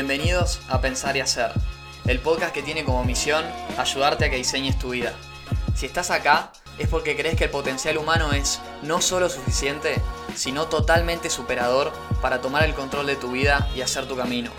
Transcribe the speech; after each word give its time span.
Bienvenidos 0.00 0.62
a 0.70 0.80
Pensar 0.80 1.14
y 1.18 1.20
Hacer, 1.20 1.52
el 2.06 2.20
podcast 2.20 2.54
que 2.54 2.62
tiene 2.62 2.86
como 2.86 3.04
misión 3.04 3.44
ayudarte 3.76 4.24
a 4.24 4.30
que 4.30 4.36
diseñes 4.36 4.78
tu 4.78 4.92
vida. 4.92 5.12
Si 5.74 5.84
estás 5.84 6.10
acá 6.10 6.52
es 6.78 6.88
porque 6.88 7.18
crees 7.18 7.36
que 7.36 7.44
el 7.44 7.50
potencial 7.50 7.98
humano 7.98 8.32
es 8.32 8.62
no 8.82 9.02
solo 9.02 9.28
suficiente, 9.28 10.00
sino 10.34 10.68
totalmente 10.68 11.28
superador 11.28 11.92
para 12.22 12.40
tomar 12.40 12.64
el 12.64 12.72
control 12.72 13.08
de 13.08 13.16
tu 13.16 13.32
vida 13.32 13.68
y 13.76 13.82
hacer 13.82 14.08
tu 14.08 14.16
camino. 14.16 14.50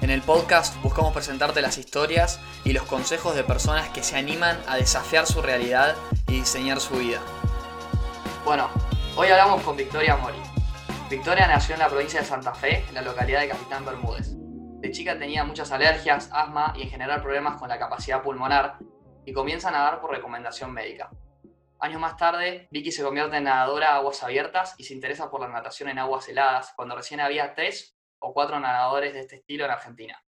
En 0.00 0.10
el 0.10 0.22
podcast 0.22 0.80
buscamos 0.80 1.12
presentarte 1.12 1.60
las 1.60 1.76
historias 1.76 2.38
y 2.62 2.72
los 2.72 2.84
consejos 2.84 3.34
de 3.34 3.42
personas 3.42 3.88
que 3.88 4.04
se 4.04 4.16
animan 4.16 4.60
a 4.68 4.76
desafiar 4.76 5.26
su 5.26 5.42
realidad 5.42 5.96
y 6.28 6.34
diseñar 6.34 6.80
su 6.80 6.94
vida. 6.94 7.18
Bueno, 8.44 8.70
hoy 9.16 9.26
hablamos 9.26 9.60
con 9.62 9.76
Victoria 9.76 10.16
Mori. 10.16 10.38
Victoria 11.10 11.48
nació 11.48 11.74
en 11.74 11.80
la 11.80 11.88
provincia 11.88 12.20
de 12.20 12.26
Santa 12.26 12.54
Fe, 12.54 12.84
en 12.88 12.94
la 12.94 13.02
localidad 13.02 13.40
de 13.40 13.48
Capitán 13.48 13.84
Bermúdez. 13.84 14.37
De 14.88 14.94
chica 14.94 15.18
tenía 15.18 15.44
muchas 15.44 15.70
alergias, 15.70 16.30
asma 16.32 16.72
y 16.74 16.80
en 16.80 16.88
general 16.88 17.20
problemas 17.20 17.60
con 17.60 17.68
la 17.68 17.78
capacidad 17.78 18.22
pulmonar 18.22 18.78
y 19.26 19.34
comienza 19.34 19.68
a 19.68 19.72
nadar 19.72 20.00
por 20.00 20.10
recomendación 20.10 20.72
médica. 20.72 21.10
Años 21.78 22.00
más 22.00 22.16
tarde, 22.16 22.68
Vicky 22.70 22.90
se 22.90 23.02
convierte 23.02 23.36
en 23.36 23.44
nadadora 23.44 23.90
a 23.90 23.96
aguas 23.96 24.22
abiertas 24.22 24.74
y 24.78 24.84
se 24.84 24.94
interesa 24.94 25.30
por 25.30 25.42
la 25.42 25.48
natación 25.48 25.90
en 25.90 25.98
aguas 25.98 26.26
heladas, 26.30 26.72
cuando 26.74 26.96
recién 26.96 27.20
había 27.20 27.54
tres 27.54 27.98
o 28.18 28.32
cuatro 28.32 28.58
nadadores 28.60 29.12
de 29.12 29.20
este 29.20 29.36
estilo 29.36 29.66
en 29.66 29.72
Argentina. 29.72 30.24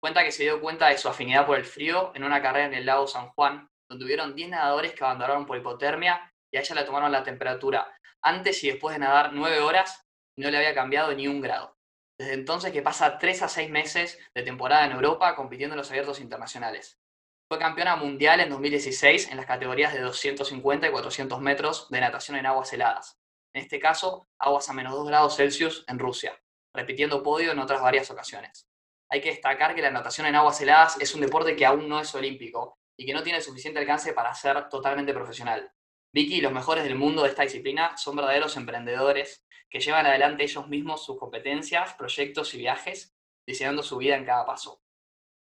Cuenta 0.00 0.24
que 0.24 0.32
se 0.32 0.44
dio 0.44 0.62
cuenta 0.62 0.88
de 0.88 0.96
su 0.96 1.10
afinidad 1.10 1.44
por 1.44 1.58
el 1.58 1.66
frío 1.66 2.10
en 2.14 2.24
una 2.24 2.40
carrera 2.40 2.68
en 2.68 2.74
el 2.74 2.86
lago 2.86 3.06
San 3.06 3.28
Juan, 3.32 3.68
donde 3.86 4.06
hubieron 4.06 4.34
10 4.34 4.48
nadadores 4.48 4.94
que 4.94 5.04
abandonaron 5.04 5.44
por 5.44 5.58
hipotermia 5.58 6.32
y 6.50 6.56
a 6.56 6.60
ella 6.60 6.74
le 6.76 6.84
tomaron 6.84 7.12
la 7.12 7.22
temperatura 7.22 7.86
antes 8.22 8.64
y 8.64 8.68
después 8.68 8.94
de 8.94 9.00
nadar 9.00 9.34
9 9.34 9.60
horas 9.60 10.06
y 10.36 10.40
no 10.40 10.50
le 10.50 10.56
había 10.56 10.74
cambiado 10.74 11.12
ni 11.12 11.28
un 11.28 11.42
grado. 11.42 11.73
Desde 12.18 12.34
entonces 12.34 12.72
que 12.72 12.82
pasa 12.82 13.18
3 13.18 13.42
a 13.42 13.48
6 13.48 13.70
meses 13.70 14.18
de 14.34 14.42
temporada 14.42 14.86
en 14.86 14.92
Europa 14.92 15.34
compitiendo 15.34 15.74
en 15.74 15.78
los 15.78 15.90
abiertos 15.90 16.20
internacionales. 16.20 17.00
Fue 17.48 17.58
campeona 17.58 17.96
mundial 17.96 18.40
en 18.40 18.50
2016 18.50 19.30
en 19.30 19.36
las 19.36 19.46
categorías 19.46 19.92
de 19.92 20.00
250 20.00 20.88
y 20.88 20.90
400 20.90 21.40
metros 21.40 21.88
de 21.90 22.00
natación 22.00 22.36
en 22.36 22.46
aguas 22.46 22.72
heladas. 22.72 23.18
En 23.52 23.62
este 23.62 23.78
caso, 23.78 24.28
aguas 24.38 24.68
a 24.68 24.72
menos 24.72 24.94
2 24.94 25.08
grados 25.08 25.36
Celsius 25.36 25.84
en 25.88 25.98
Rusia, 25.98 26.40
repitiendo 26.72 27.22
podio 27.22 27.52
en 27.52 27.58
otras 27.58 27.82
varias 27.82 28.10
ocasiones. 28.10 28.68
Hay 29.10 29.20
que 29.20 29.30
destacar 29.30 29.74
que 29.74 29.82
la 29.82 29.90
natación 29.90 30.26
en 30.26 30.36
aguas 30.36 30.60
heladas 30.60 30.96
es 31.00 31.14
un 31.14 31.20
deporte 31.20 31.54
que 31.54 31.66
aún 31.66 31.88
no 31.88 32.00
es 32.00 32.14
olímpico 32.14 32.78
y 32.96 33.06
que 33.06 33.12
no 33.12 33.22
tiene 33.22 33.40
suficiente 33.40 33.80
alcance 33.80 34.12
para 34.12 34.34
ser 34.34 34.68
totalmente 34.68 35.12
profesional. 35.12 35.70
Vicky 36.12 36.36
y 36.36 36.40
los 36.40 36.52
mejores 36.52 36.84
del 36.84 36.94
mundo 36.94 37.22
de 37.22 37.28
esta 37.28 37.42
disciplina 37.42 37.96
son 37.96 38.16
verdaderos 38.16 38.56
emprendedores 38.56 39.43
que 39.74 39.80
llevan 39.80 40.06
adelante 40.06 40.44
ellos 40.44 40.68
mismos 40.68 41.04
sus 41.04 41.18
competencias, 41.18 41.94
proyectos 41.94 42.54
y 42.54 42.58
viajes, 42.58 43.12
diseñando 43.44 43.82
su 43.82 43.96
vida 43.96 44.14
en 44.14 44.24
cada 44.24 44.46
paso. 44.46 44.80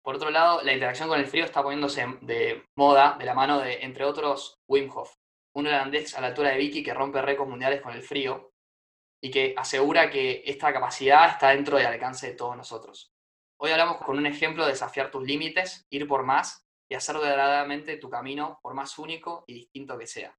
Por 0.02 0.16
otro 0.16 0.30
lado, 0.30 0.60
la 0.62 0.72
interacción 0.72 1.08
con 1.08 1.20
el 1.20 1.28
frío 1.28 1.44
está 1.44 1.62
poniéndose 1.62 2.04
de 2.22 2.64
moda 2.76 3.14
de 3.16 3.24
la 3.24 3.34
mano 3.34 3.60
de, 3.60 3.74
entre 3.84 4.04
otros, 4.04 4.58
Wim 4.66 4.90
Hof, 4.92 5.14
un 5.54 5.68
holandés 5.68 6.16
a 6.16 6.20
la 6.20 6.26
altura 6.26 6.50
de 6.50 6.58
Vicky 6.58 6.82
que 6.82 6.94
rompe 6.94 7.22
récords 7.22 7.48
mundiales 7.48 7.80
con 7.80 7.92
el 7.94 8.02
frío 8.02 8.50
y 9.22 9.30
que 9.30 9.54
asegura 9.56 10.10
que 10.10 10.42
esta 10.44 10.72
capacidad 10.72 11.30
está 11.30 11.50
dentro 11.50 11.76
del 11.76 11.86
alcance 11.86 12.26
de 12.26 12.34
todos 12.34 12.56
nosotros. 12.56 13.12
Hoy 13.60 13.70
hablamos 13.70 13.98
con 13.98 14.18
un 14.18 14.26
ejemplo 14.26 14.64
de 14.64 14.72
desafiar 14.72 15.12
tus 15.12 15.22
límites, 15.22 15.86
ir 15.90 16.08
por 16.08 16.24
más 16.24 16.66
y 16.90 16.96
hacer 16.96 17.18
verdaderamente 17.18 17.98
tu 17.98 18.10
camino 18.10 18.58
por 18.62 18.74
más 18.74 18.98
único 18.98 19.44
y 19.46 19.54
distinto 19.54 19.96
que 19.96 20.08
sea. 20.08 20.36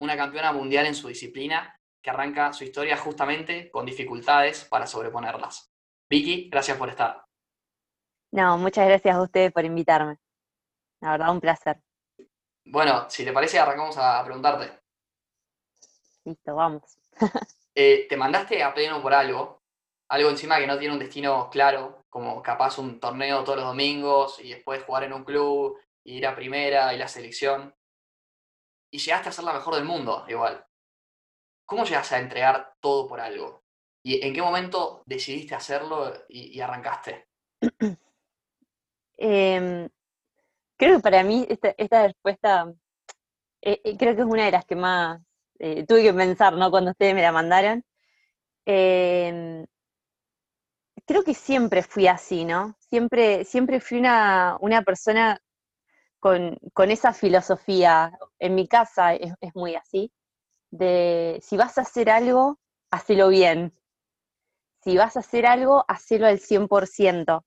Una 0.00 0.16
campeona 0.16 0.52
mundial 0.52 0.86
en 0.86 0.96
su 0.96 1.06
disciplina 1.06 1.79
que 2.02 2.10
arranca 2.10 2.52
su 2.52 2.64
historia 2.64 2.96
justamente 2.96 3.70
con 3.70 3.86
dificultades 3.86 4.64
para 4.64 4.86
sobreponerlas. 4.86 5.72
Vicky, 6.08 6.48
gracias 6.50 6.76
por 6.76 6.88
estar. 6.88 7.24
No, 8.32 8.58
muchas 8.58 8.86
gracias 8.86 9.16
a 9.16 9.22
ustedes 9.22 9.52
por 9.52 9.64
invitarme. 9.64 10.18
La 11.00 11.12
verdad, 11.12 11.30
un 11.30 11.40
placer. 11.40 11.80
Bueno, 12.64 13.08
si 13.08 13.24
te 13.24 13.32
parece, 13.32 13.58
arrancamos 13.58 13.96
a 13.98 14.22
preguntarte. 14.24 14.80
Listo, 16.24 16.54
vamos. 16.54 16.98
Eh, 17.72 18.08
te 18.08 18.16
mandaste 18.16 18.64
a 18.64 18.74
pleno 18.74 19.00
por 19.00 19.14
algo, 19.14 19.62
algo 20.08 20.28
encima 20.28 20.58
que 20.58 20.66
no 20.66 20.76
tiene 20.76 20.92
un 20.92 20.98
destino 20.98 21.48
claro, 21.50 22.04
como 22.10 22.42
capaz 22.42 22.78
un 22.78 22.98
torneo 22.98 23.44
todos 23.44 23.58
los 23.58 23.66
domingos 23.66 24.40
y 24.40 24.50
después 24.50 24.82
jugar 24.82 25.04
en 25.04 25.12
un 25.12 25.24
club, 25.24 25.78
ir 26.04 26.26
a 26.26 26.34
primera 26.34 26.92
y 26.92 26.98
la 26.98 27.06
selección. 27.06 27.72
Y 28.90 28.98
llegaste 28.98 29.28
a 29.28 29.32
ser 29.32 29.44
la 29.44 29.52
mejor 29.52 29.76
del 29.76 29.84
mundo, 29.84 30.24
igual. 30.28 30.66
¿Cómo 31.70 31.84
llegaste 31.84 32.16
a 32.16 32.18
entregar 32.18 32.74
todo 32.80 33.06
por 33.06 33.20
algo? 33.20 33.62
¿Y 34.02 34.26
en 34.26 34.34
qué 34.34 34.42
momento 34.42 35.04
decidiste 35.06 35.54
hacerlo 35.54 36.12
y, 36.28 36.60
arrancaste? 36.60 37.28
Em, 39.22 39.86
creo 40.78 40.96
que 40.96 41.02
para 41.02 41.22
mí 41.22 41.46
esta, 41.48 42.06
respuesta 42.06 42.72
eh, 43.60 43.80
eh, 43.84 43.96
creo 43.98 44.16
que 44.16 44.22
es 44.22 44.26
una 44.26 44.46
de 44.46 44.50
las 44.50 44.64
que 44.64 44.76
más 44.76 45.20
eh, 45.58 45.84
tuve 45.86 46.02
que 46.02 46.14
pensar, 46.14 46.54
¿no? 46.54 46.70
Cuando 46.70 46.92
ustedes 46.92 47.14
me 47.14 47.20
la 47.20 47.30
mandaron. 47.30 47.84
Em, 48.64 49.66
creo 51.06 51.22
que 51.22 51.34
siempre 51.34 51.82
fui 51.82 52.08
así, 52.08 52.46
¿no? 52.46 52.76
Siempre, 52.80 53.44
siempre 53.44 53.80
fui 53.80 53.98
una, 53.98 54.56
una 54.60 54.82
persona 54.82 55.38
con, 56.18 56.58
esa 56.88 57.12
filosofía. 57.12 58.18
En 58.38 58.54
mi 58.54 58.66
casa 58.66 59.14
es 59.14 59.54
muy 59.54 59.76
así 59.76 60.10
de 60.70 61.40
si 61.42 61.56
vas 61.56 61.78
a 61.78 61.82
hacer 61.82 62.10
algo, 62.10 62.58
hacelo 62.90 63.28
bien. 63.28 63.72
Si 64.82 64.96
vas 64.96 65.16
a 65.16 65.20
hacer 65.20 65.46
algo, 65.46 65.84
hacelo 65.88 66.26
al 66.26 66.38
100%. 66.38 67.44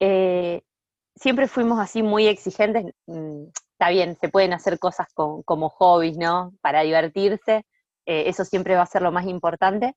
Eh, 0.00 0.62
siempre 1.14 1.48
fuimos 1.48 1.78
así 1.80 2.02
muy 2.02 2.26
exigentes. 2.26 2.86
Mm, 3.06 3.44
está 3.72 3.90
bien, 3.90 4.16
se 4.20 4.28
pueden 4.28 4.52
hacer 4.52 4.78
cosas 4.78 5.06
como 5.14 5.68
hobbies, 5.70 6.16
¿no? 6.18 6.52
Para 6.60 6.82
divertirse. 6.82 7.64
Eh, 8.06 8.24
eso 8.28 8.44
siempre 8.44 8.74
va 8.74 8.82
a 8.82 8.86
ser 8.86 9.02
lo 9.02 9.12
más 9.12 9.26
importante. 9.26 9.94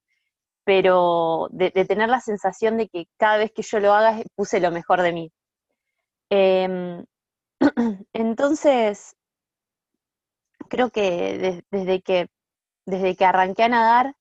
Pero 0.64 1.48
de, 1.52 1.72
tener 1.72 2.10
la 2.10 2.22
sensación 2.22 2.78
de 2.78 2.88
que 2.90 3.06
cada 3.18 3.38
vez 3.38 3.52
que 3.52 3.64
yo 3.64 3.80
lo 3.80 3.94
haga 3.94 4.22
puse 4.36 4.60
lo 4.60 4.72
mejor 4.72 5.02
de 5.02 5.14
mí. 5.14 5.32
Em, 6.30 7.06
entonces, 8.14 9.16
creo 10.72 10.90
que 10.90 11.62
desde 11.70 12.02
que 12.02 12.30
desde 12.86 13.16
que 13.16 13.26
arranqué 13.26 13.64
a 13.64 13.70
nadar, 13.70 14.16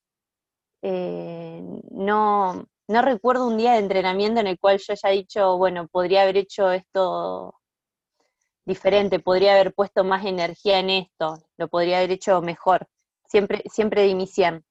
eh, 0.82 1.62
no, 1.90 2.66
no 2.88 3.02
recuerdo 3.02 3.46
un 3.46 3.56
día 3.56 3.72
de 3.72 3.78
entrenamiento 3.78 4.40
en 4.40 4.48
el 4.48 4.58
cual 4.58 4.78
yo 4.78 4.92
haya 4.92 5.10
dicho, 5.10 5.56
bueno, 5.58 5.88
podría 5.88 6.22
haber 6.22 6.36
hecho 6.36 6.70
esto 6.72 7.54
diferente, 8.64 9.20
podría 9.20 9.52
haber 9.54 9.72
puesto 9.74 10.04
más 10.04 10.24
energía 10.26 10.80
en 10.80 10.90
esto, 10.90 11.38
lo 11.56 11.68
podría 11.68 11.98
haber 11.98 12.12
hecho 12.12 12.42
mejor. 12.42 12.88
Siempre, 13.26 13.62
siempre 13.72 14.02
di 14.04 14.14
mi 14.14 14.26
100. 14.26 14.64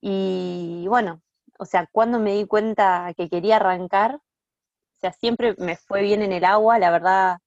Y 0.00 0.84
bueno, 0.88 1.22
o 1.58 1.64
sea, 1.64 1.88
cuando 1.92 2.18
me 2.18 2.34
di 2.34 2.46
cuenta 2.46 3.12
que 3.16 3.28
quería 3.28 3.56
arrancar, 3.56 4.16
o 4.16 5.00
sea, 5.00 5.12
siempre 5.12 5.54
me 5.58 5.76
fue 5.76 6.02
bien 6.02 6.22
en 6.22 6.32
el 6.32 6.44
agua, 6.44 6.78
la 6.78 6.90
verdad, 6.90 7.38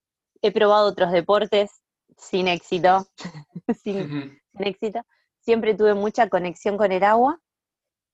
he 0.41 0.51
probado 0.51 0.87
otros 0.87 1.11
deportes, 1.11 1.81
sin 2.17 2.47
éxito, 2.47 3.07
sin, 3.83 4.39
éxito. 4.59 5.01
Siempre 5.39 5.75
tuve 5.75 5.93
mucha 5.93 6.29
conexión 6.29 6.77
con 6.77 6.91
el 6.91 7.03
agua 7.03 7.39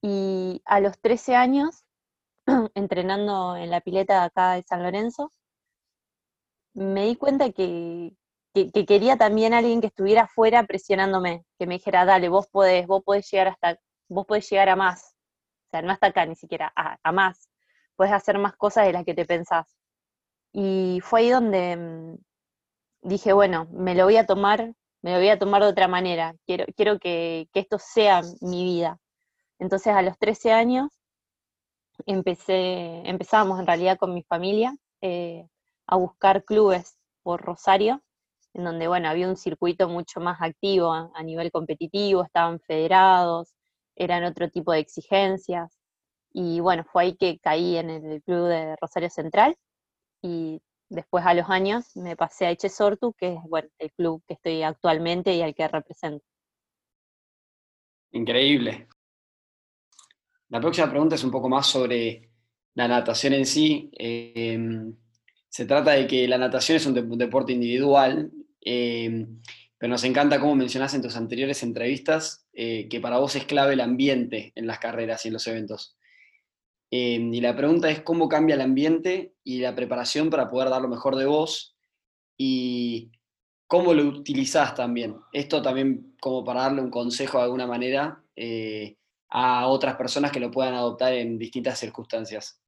y 0.02 0.62
a 0.66 0.80
los 0.80 1.00
13 1.00 1.36
años, 1.36 1.84
entrenando 2.76 3.56
en 3.56 3.70
la 3.70 3.82
pileta 3.82 4.24
acá 4.24 4.54
de 4.54 4.64
San 4.64 4.84
Lorenzo, 4.84 5.32
me 6.74 7.06
di 7.06 7.16
cuenta 7.16 7.52
que, 7.52 8.16
quería 8.54 9.18
también 9.18 9.54
alguien 9.54 9.82
que 9.82 9.88
estuviera 9.88 10.24
afuera 10.24 10.64
presionándome, 10.66 11.46
que 11.58 11.68
me 11.68 11.76
dijera, 11.76 12.06
dale, 12.06 12.30
vos 12.30 12.48
podés, 12.48 12.88
vos 12.88 13.04
podés 13.04 13.30
llegar 13.30 13.50
hasta, 13.50 13.80
vos 14.10 14.26
podés 14.26 14.50
llegar 14.50 14.70
a 14.70 14.76
más. 14.76 15.16
O 15.68 15.70
sea, 15.72 15.82
no 15.82 15.92
hasta 15.92 16.08
acá 16.08 16.26
ni 16.26 16.36
siquiera, 16.36 16.72
a, 16.76 16.98
a 17.02 17.12
más. 17.12 17.50
Puedes 17.96 18.14
hacer 18.14 18.38
más 18.40 18.56
cosas 18.56 18.86
de 18.86 18.94
las 18.94 19.06
que 19.06 19.14
te 19.14 19.26
pensás. 19.26 19.68
Y 20.54 21.00
fue 21.02 21.22
ahí 21.22 21.30
donde 21.30 21.78
mm, 21.78 22.18
dije, 23.02 23.34
bueno, 23.34 23.68
me 23.72 23.96
lo 23.96 24.06
voy 24.06 24.18
a 24.18 24.26
tomar, 24.26 24.74
me 25.02 25.12
lo 25.12 25.18
voy 25.18 25.30
a 25.30 25.40
tomar 25.40 25.62
de 25.64 25.70
otra 25.70 25.88
manera, 25.88 26.36
quiero, 26.46 26.66
quiero 26.76 27.00
que, 27.00 27.48
esto 27.54 27.80
sea 27.80 28.22
mi 28.42 28.64
vida. 28.64 29.00
Entonces 29.60 29.94
a 29.94 30.02
los 30.02 30.18
13 30.18 30.52
años 30.52 30.90
empecé, 32.06 33.08
empezábamos 33.08 33.60
en 33.60 33.68
realidad 33.68 33.98
con 33.98 34.14
mi 34.14 34.24
familia 34.24 34.76
eh, 35.02 35.48
a 35.88 35.98
buscar 35.98 36.44
clubes 36.46 36.98
por 37.24 37.42
Rosario, 37.42 38.02
en 38.54 38.64
donde, 38.66 38.88
bueno, 38.88 39.10
había 39.10 39.30
un 39.30 39.38
circuito 39.38 39.88
mucho 39.88 40.20
más 40.20 40.42
activo 40.42 40.94
a, 40.94 41.12
a 41.14 41.24
nivel 41.24 41.52
competitivo, 41.52 42.24
estaban 42.24 42.60
federados, 42.60 43.54
eran 43.96 44.24
otro 44.24 44.50
tipo 44.50 44.72
de 44.74 44.80
exigencias. 44.80 45.78
Y 46.34 46.60
bueno, 46.62 46.84
fue 46.92 47.04
ahí 47.04 47.16
que 47.16 47.40
caí 47.40 47.78
en 47.78 47.90
el 47.90 48.24
club 48.24 48.48
de 48.48 48.76
Rosario 48.82 49.10
Central 49.10 49.56
y 50.22 50.62
Después 50.92 51.26
a 51.26 51.34
los 51.34 51.50
años 51.50 51.96
me 51.96 52.18
pasé 52.18 52.46
a 52.48 52.52
Echesortu, 52.52 53.14
que 53.14 53.36
es 53.36 53.40
el 53.80 53.92
club 53.94 54.22
que 54.28 54.34
estoy 54.34 54.62
actualmente 54.62 55.34
y 55.34 55.42
al 55.42 55.56
que 55.56 55.66
represento. 55.66 56.26
Increíble. 58.12 58.90
La 60.50 60.60
próxima 60.60 60.90
pregunta 60.90 61.16
es 61.16 61.24
un 61.24 61.32
poco 61.32 61.48
más 61.48 61.68
sobre 61.68 62.30
la 62.74 62.90
natación 62.90 63.32
en 63.32 63.46
sí. 63.46 63.90
Em, 63.94 64.94
se 65.48 65.66
trata 65.66 65.92
de 65.92 66.08
que 66.08 66.28
la 66.28 66.38
natación 66.38 66.76
es 66.76 66.86
un, 66.86 67.18
deporte 67.18 67.54
individual, 67.54 68.30
em, 68.60 69.42
pero 69.78 69.92
nos 69.92 70.04
encanta, 70.04 70.42
como 70.42 70.58
mencionaste 70.58 70.98
en 70.98 71.04
tus 71.04 71.16
anteriores 71.16 71.64
entrevistas, 71.64 72.50
eh, 72.52 72.90
que 72.90 73.00
para 73.00 73.18
vos 73.18 73.34
es 73.38 73.46
clave 73.46 73.76
el 73.76 73.80
ambiente 73.80 74.52
en 74.56 74.68
las 74.68 74.80
carreras 74.80 75.24
y 75.24 75.30
en 75.30 75.36
los 75.36 75.48
eventos. 75.48 75.96
Em, 76.94 77.34
y 77.34 77.40
la 77.40 77.56
pregunta 77.56 77.90
es 77.90 78.02
cómo 78.02 78.28
cambia 78.28 78.56
el 78.56 78.62
ambiente 78.62 79.34
y 79.46 79.62
la 79.62 79.74
preparación 79.74 80.30
para 80.30 80.50
poder 80.50 80.70
dar 80.70 80.82
lo 80.82 80.90
mejor 80.90 81.16
de 81.16 81.26
vos 81.26 81.78
y 82.38 83.12
cómo 83.66 83.94
lo 83.94 84.04
utilizás 84.04 84.76
también. 84.76 85.16
Esto 85.32 85.62
también 85.62 86.18
como 86.20 86.44
para 86.44 86.64
darle 86.64 86.82
un 86.82 86.92
consejo 86.92 87.38
de 87.38 87.46
alguna 87.46 87.66
manera 87.66 88.22
eh, 88.36 88.98
a 89.30 89.68
otras 89.68 89.96
personas 89.96 90.34
que 90.34 90.42
lo 90.42 90.52
puedan 90.52 90.74
adoptar 90.74 91.14
en 91.14 91.38
distintas 91.40 91.80
circunstancias. 91.80 92.62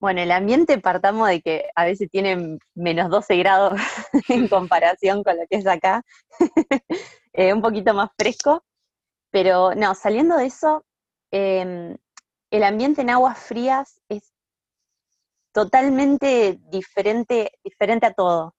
Bueno, 0.00 0.20
el 0.20 0.32
ambiente 0.32 0.78
partamos 0.78 1.28
de 1.28 1.40
que 1.40 1.66
a 1.76 1.84
veces 1.84 2.10
tiene 2.10 2.58
menos 2.74 3.08
12 3.08 3.36
grados 3.36 3.74
en 4.28 4.48
comparación 4.48 5.22
con 5.22 5.36
lo 5.36 5.46
que 5.48 5.58
es 5.58 5.66
acá, 5.68 6.02
un 7.54 7.62
poquito 7.62 7.94
más 7.94 8.10
fresco, 8.18 8.64
pero 9.30 9.76
no, 9.76 9.94
saliendo 9.94 10.36
de 10.36 10.46
eso, 10.46 10.84
em, 11.32 11.96
el 12.50 12.64
ambiente 12.64 13.02
en 13.02 13.10
aguas 13.10 13.38
frías 13.38 14.00
es 14.08 14.32
totalmente 15.52 16.58
diferente, 16.70 17.52
diferente 17.64 18.06
a 18.06 18.12
todo. 18.12 18.54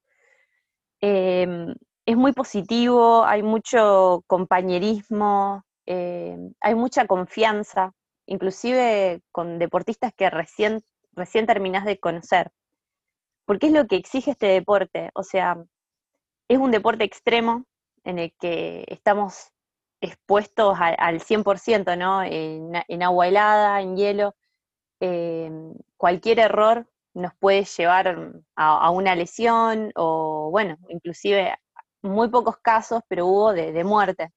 Em, 1.01 1.73
es 2.05 2.17
muy 2.17 2.33
positivo, 2.33 3.23
hay 3.23 3.43
mucho 3.43 4.23
compañerismo, 4.27 5.63
em, 5.85 6.53
hay 6.59 6.75
mucha 6.75 7.07
confianza, 7.07 7.93
inclusive 8.25 9.21
con 9.31 9.59
deportistas 9.59 10.13
que 10.13 10.29
recién 10.29 10.83
recién 11.15 11.45
terminás 11.45 11.85
de 11.85 11.99
conocer. 11.99 12.51
Porque 13.45 13.67
es 13.67 13.73
lo 13.73 13.87
que 13.87 13.95
exige 13.95 14.31
este 14.31 14.47
deporte. 14.47 15.11
O 15.13 15.23
sea, 15.23 15.63
es 16.47 16.57
un 16.57 16.71
deporte 16.71 17.03
extremo 17.03 17.65
en 18.03 18.19
el 18.19 18.33
que 18.39 18.85
estamos 18.87 19.51
expuestos 20.03 20.77
al 20.79 21.19
100%, 21.21 21.97
¿no? 21.97 22.23
En, 22.23 23.03
agua 23.03 23.27
helada, 23.27 23.81
en 23.81 23.97
hielo. 23.97 24.35
Em, 24.99 25.73
cualquier 25.97 26.39
error 26.39 26.89
nos 27.13 27.33
puede 27.35 27.65
llevar 27.65 28.33
a, 28.55 28.89
una 28.91 29.15
lesión 29.15 29.91
o, 29.95 30.49
bueno, 30.51 30.77
inclusive 30.89 31.55
muy 32.01 32.29
pocos 32.29 32.57
casos, 32.57 33.01
pero 33.07 33.27
hubo 33.27 33.53
de, 33.53 33.83
muerte. 33.83 34.31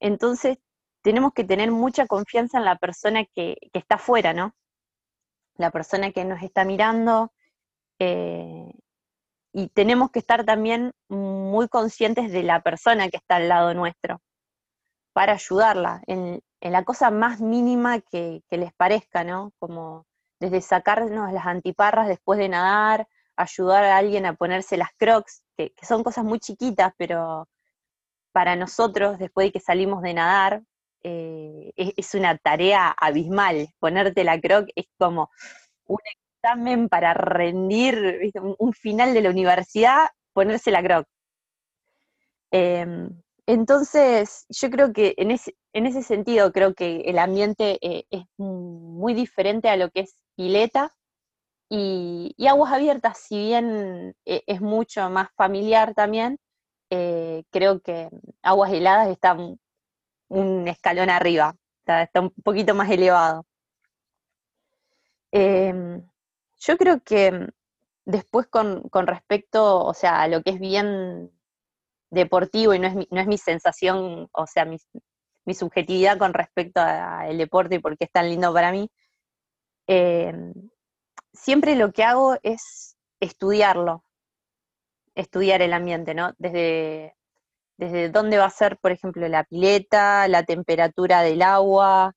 Entonces, 0.00 0.58
tenemos 1.02 1.32
que 1.34 1.44
tener 1.44 1.70
mucha 1.72 2.06
confianza 2.06 2.58
en 2.58 2.64
la 2.66 2.76
persona 2.76 3.24
que, 3.34 3.56
que 3.72 3.78
está 3.78 3.96
afuera, 3.96 4.32
¿no? 4.34 4.54
la 5.60 5.70
persona 5.70 6.10
que 6.12 6.24
nos 6.24 6.42
está 6.42 6.64
mirando. 6.64 7.32
Eh, 7.98 8.72
y 9.52 9.68
tenemos 9.68 10.10
que 10.10 10.20
estar 10.20 10.44
también 10.44 10.92
muy 11.08 11.68
conscientes 11.68 12.32
de 12.32 12.42
la 12.42 12.62
persona 12.62 13.08
que 13.08 13.18
está 13.18 13.36
al 13.36 13.48
lado 13.48 13.74
nuestro 13.74 14.20
para 15.12 15.34
ayudarla 15.34 16.02
en, 16.06 16.42
la 16.60 16.84
cosa 16.84 17.10
más 17.10 17.40
mínima 17.40 18.00
que, 18.00 18.42
les 18.50 18.72
parezca, 18.74 19.24
¿no? 19.24 19.52
Como 19.58 20.06
desde 20.38 20.60
sacarnos 20.60 21.32
las 21.32 21.46
antiparras 21.46 22.08
después 22.08 22.38
de 22.38 22.48
nadar, 22.48 23.08
ayudar 23.36 23.84
a 23.84 23.96
alguien 23.96 24.26
a 24.26 24.34
ponerse 24.34 24.76
las 24.76 24.90
crocs, 24.96 25.42
que, 25.56 25.72
son 25.82 26.02
cosas 26.04 26.24
muy 26.24 26.38
chiquitas, 26.38 26.92
pero 26.96 27.48
para 28.32 28.56
nosotros, 28.56 29.18
después 29.18 29.48
de 29.48 29.52
que 29.52 29.60
salimos 29.60 30.02
de 30.02 30.14
nadar, 30.14 30.62
eh, 31.02 31.72
es, 31.76 32.14
una 32.14 32.36
tarea 32.38 32.90
abismal. 32.90 33.68
Ponerte 33.78 34.24
la 34.24 34.40
croc 34.40 34.68
es 34.74 34.86
como 34.98 35.30
un 35.86 35.98
examen 36.42 36.88
para 36.88 37.14
rendir 37.14 38.32
un, 38.58 38.72
final 38.72 39.14
de 39.14 39.22
la 39.22 39.30
universidad, 39.30 40.08
ponerse 40.32 40.70
la 40.70 40.82
croc. 40.82 41.06
Em, 42.52 43.22
entonces, 43.52 44.46
yo 44.48 44.70
creo 44.70 44.92
que 44.92 45.14
en 45.16 45.30
ese, 45.32 45.56
en 45.72 45.86
ese, 45.86 46.02
sentido, 46.02 46.52
creo 46.52 46.74
que 46.74 47.00
el 47.02 47.18
ambiente 47.18 47.78
eh, 47.82 48.04
es 48.10 48.24
muy 48.36 49.14
diferente 49.14 49.68
a 49.68 49.76
lo 49.76 49.90
que 49.90 50.00
es 50.00 50.16
pileta. 50.36 50.94
Y, 51.68 52.34
aguas 52.48 52.72
abiertas, 52.72 53.18
si 53.18 53.38
bien 53.38 54.14
eh, 54.24 54.42
es 54.46 54.60
mucho 54.60 55.08
más 55.10 55.30
familiar 55.36 55.94
también, 55.94 56.38
creo 56.88 57.80
que 57.80 58.10
aguas 58.42 58.72
heladas 58.72 59.08
están 59.08 59.58
un 60.28 60.68
escalón 60.68 61.10
arriba, 61.10 61.56
está, 61.86 62.20
un 62.20 62.30
poquito 62.44 62.74
más 62.74 62.90
elevado. 62.90 63.46
Em, 65.32 66.02
yo 66.60 66.76
creo 66.76 67.00
que 67.02 67.48
después 68.04 68.46
con, 68.48 68.82
respecto, 68.92 69.84
o 69.84 69.94
sea, 69.94 70.22
a 70.22 70.28
lo 70.28 70.42
que 70.42 70.50
es 70.50 70.60
bien 70.60 71.30
deportivo 72.10 72.74
y 72.74 72.78
no 72.78 72.88
es 72.88 72.94
mi, 72.94 73.08
no 73.10 73.20
es 73.20 73.26
mi 73.26 73.38
sensación, 73.38 74.28
o 74.32 74.46
sea, 74.46 74.64
mi, 74.64 74.78
subjetividad 75.54 76.16
con 76.16 76.32
respecto 76.32 76.80
al 76.80 77.36
deporte 77.36 77.76
y 77.76 77.78
por 77.80 77.98
qué 77.98 78.04
es 78.04 78.12
tan 78.12 78.28
lindo 78.28 78.52
para 78.52 78.70
mí, 78.70 78.88
em, 79.88 80.52
siempre 81.32 81.74
lo 81.74 81.92
que 81.92 82.04
hago 82.04 82.38
es 82.42 82.96
estudiarlo, 83.20 84.04
estudiar 85.14 85.62
el 85.62 85.72
ambiente, 85.72 86.14
¿no? 86.14 86.34
Desde 86.38 87.16
desde 87.80 88.10
dónde 88.10 88.36
va 88.36 88.44
a 88.44 88.50
ser, 88.50 88.76
por 88.76 88.92
ejemplo, 88.92 89.26
la 89.26 89.44
pileta, 89.44 90.28
la 90.28 90.42
temperatura 90.44 91.22
del 91.22 91.40
agua, 91.40 92.14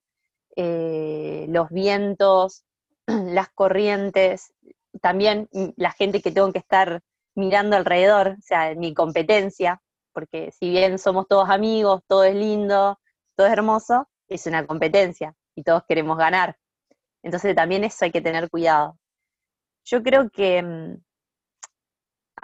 eh, 0.57 1.45
los 1.47 1.69
vientos, 1.69 2.65
las 3.07 3.49
corrientes, 3.49 4.53
también 5.01 5.47
la 5.77 5.91
gente 5.91 6.21
que 6.21 6.31
tengo 6.31 6.51
que 6.51 6.59
estar 6.59 7.01
mirando 7.33 7.77
alrededor, 7.77 8.35
o 8.39 8.41
sea, 8.41 8.75
mi 8.75 8.93
competencia, 8.93 9.81
porque 10.13 10.51
si 10.51 10.69
bien 10.69 10.99
somos 10.99 11.27
todos 11.27 11.49
amigos, 11.49 12.01
todo 12.07 12.23
es 12.23 12.35
lindo, 12.35 12.99
todo 13.35 13.47
es 13.47 13.53
hermoso, 13.53 14.07
es 14.27 14.45
una 14.47 14.65
competencia 14.65 15.35
y 15.55 15.63
todos 15.63 15.83
queremos 15.87 16.17
ganar. 16.17 16.57
Entonces 17.23 17.55
también 17.55 17.83
eso 17.83 18.05
hay 18.05 18.11
que 18.11 18.21
tener 18.21 18.49
cuidado. 18.49 18.97
Yo 19.85 20.03
creo 20.03 20.29
que 20.29 20.61
mm, 20.61 20.95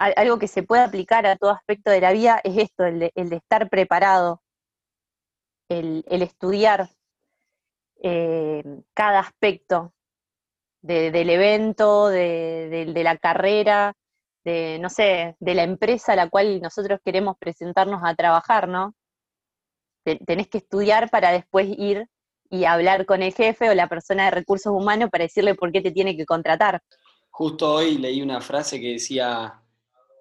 algo 0.00 0.38
que 0.38 0.48
se 0.48 0.62
puede 0.62 0.82
aplicar 0.82 1.26
a 1.26 1.36
todo 1.36 1.50
aspecto 1.50 1.90
de 1.90 2.00
la 2.00 2.12
vida 2.12 2.40
es 2.42 2.56
esto, 2.56 2.84
el 2.84 2.98
de, 3.00 3.12
estar 3.36 3.68
preparado, 3.68 4.42
el, 5.68 6.04
estudiar 6.08 6.88
eh, 8.02 8.62
cada 8.94 9.20
aspecto 9.20 9.92
del 10.82 11.28
evento, 11.28 12.08
de, 12.08 12.90
la 12.96 13.18
carrera, 13.18 13.94
de, 14.44 14.78
no 14.80 14.88
sé, 14.88 15.36
de 15.38 15.54
la 15.54 15.62
empresa 15.62 16.12
a 16.12 16.16
la 16.16 16.28
cual 16.28 16.60
nosotros 16.60 17.00
queremos 17.04 17.36
presentarnos 17.38 18.00
a 18.04 18.14
trabajar, 18.14 18.68
¿no? 18.68 18.94
Tenés 20.26 20.48
que 20.48 20.58
estudiar 20.58 21.10
para 21.10 21.30
después 21.30 21.68
ir 21.68 22.08
y 22.48 22.64
hablar 22.64 23.06
con 23.06 23.22
el 23.22 23.32
jefe 23.32 23.70
o 23.70 23.74
la 23.74 23.88
persona 23.88 24.24
de 24.24 24.30
recursos 24.32 24.72
humanos 24.72 25.10
para 25.10 25.24
decirle 25.24 25.54
por 25.54 25.70
qué 25.70 25.80
te 25.80 25.92
tiene 25.92 26.16
que 26.16 26.26
contratar. 26.26 26.82
Justo 27.30 27.74
hoy 27.74 27.98
leí 27.98 28.22
una 28.22 28.40
frase 28.40 28.80
que 28.80 28.92
decía, 28.92 29.62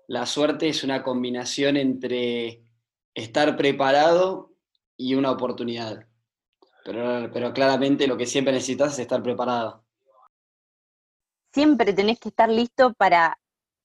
la 0.07 0.25
suerte 0.25 0.69
es 0.69 0.83
una 0.83 1.01
combinación 1.01 1.77
entre 1.77 2.63
estar 3.13 3.55
preparado 3.55 4.51
y 4.95 5.15
una 5.15 5.31
oportunidad. 5.31 6.05
Pero, 6.83 7.29
pero 7.33 7.53
claramente 7.53 8.07
lo 8.07 8.17
que 8.17 8.25
siempre 8.25 8.53
necesitas 8.53 8.93
es 8.93 8.99
estar 8.99 9.23
preparado. 9.23 9.83
Siempre 11.53 11.93
tenés 11.93 12.19
que 12.19 12.29
estar 12.29 12.49
listo 12.49 12.93
para, 12.93 13.39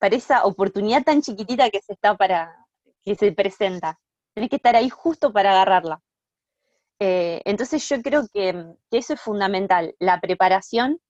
para 0.04 0.16
esa 0.16 0.44
oportunidad 0.44 1.02
tan 1.02 1.22
chiquitita 1.22 1.70
que 1.70 1.80
se 1.80 1.94
está 1.94 2.14
para, 2.14 2.54
que 3.02 3.14
se 3.14 3.32
presenta. 3.32 3.98
Tenés 4.34 4.50
que 4.50 4.56
estar 4.56 4.76
ahí 4.76 4.90
justo 4.90 5.32
para 5.32 5.52
agarrarla. 5.52 5.98
Eh, 7.00 7.40
entonces 7.46 7.88
yo 7.88 8.02
creo 8.02 8.28
que, 8.30 8.74
eso 8.90 9.14
es 9.14 9.20
fundamental, 9.22 9.94
la 9.98 10.20
preparación, 10.20 11.00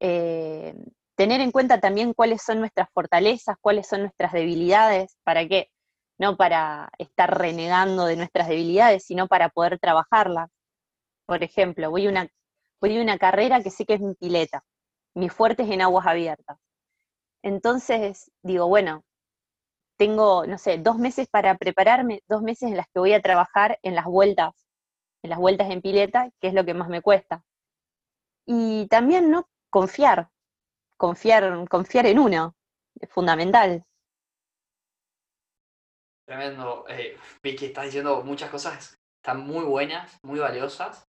eh, 0.00 0.74
tener 1.16 1.42
en 1.42 1.50
cuenta 1.50 1.78
también 1.78 2.14
cuáles 2.14 2.40
son 2.40 2.60
nuestras 2.60 2.88
fortalezas, 2.94 3.58
cuáles 3.60 3.86
son 3.86 4.00
nuestras 4.00 4.32
debilidades, 4.32 5.18
para 5.22 5.46
qué, 5.46 5.68
no 6.16 6.38
para 6.38 6.88
estar 6.96 7.38
renegando 7.38 8.06
de 8.06 8.16
nuestras 8.16 8.48
debilidades, 8.48 9.04
sino 9.04 9.28
para 9.28 9.50
poder 9.50 9.78
trabajarlas. 9.78 10.48
Por 11.26 11.44
ejemplo, 11.44 11.90
voy 11.90 12.06
a 12.06 12.10
una, 12.10 12.26
voy 12.80 12.96
a 12.96 13.02
una 13.02 13.18
carrera 13.18 13.62
que 13.62 13.68
sé 13.68 13.84
que 13.84 13.92
es 13.92 14.00
mi 14.00 14.14
pileta, 14.14 14.64
mi 15.14 15.28
fuerte 15.28 15.64
es 15.64 15.70
en 15.70 15.82
aguas 15.82 16.06
abiertas. 16.06 16.56
Entonces 17.46 18.32
digo, 18.42 18.66
bueno, 18.66 19.04
tengo, 19.96 20.44
no 20.46 20.58
sé, 20.58 20.78
dos 20.78 20.98
meses 20.98 21.28
para 21.28 21.56
prepararme, 21.56 22.24
dos 22.26 22.42
meses 22.42 22.70
en 22.70 22.76
las 22.76 22.88
que 22.88 22.98
voy 22.98 23.12
a 23.12 23.22
trabajar 23.22 23.78
en 23.84 23.94
las 23.94 24.04
vueltas, 24.04 24.66
en 25.22 25.30
las 25.30 25.38
vueltas 25.38 25.70
en 25.70 25.80
pileta, 25.80 26.28
que 26.40 26.48
es 26.48 26.54
lo 26.54 26.64
que 26.64 26.74
más 26.74 26.88
me 26.88 27.02
cuesta. 27.02 27.44
Y 28.46 28.88
también, 28.88 29.30
¿no? 29.30 29.48
Confiar, 29.70 30.28
confiar, 30.96 31.68
confiar 31.68 32.06
en 32.06 32.18
uno, 32.18 32.56
es 33.00 33.08
fundamental. 33.10 33.84
Tremendo. 36.26 36.84
Eh, 36.88 37.16
Vicky, 37.44 37.66
estás 37.66 37.84
diciendo 37.84 38.24
muchas 38.24 38.50
cosas, 38.50 38.98
están 39.22 39.46
muy 39.46 39.64
buenas, 39.64 40.18
muy 40.24 40.40
valiosas. 40.40 41.08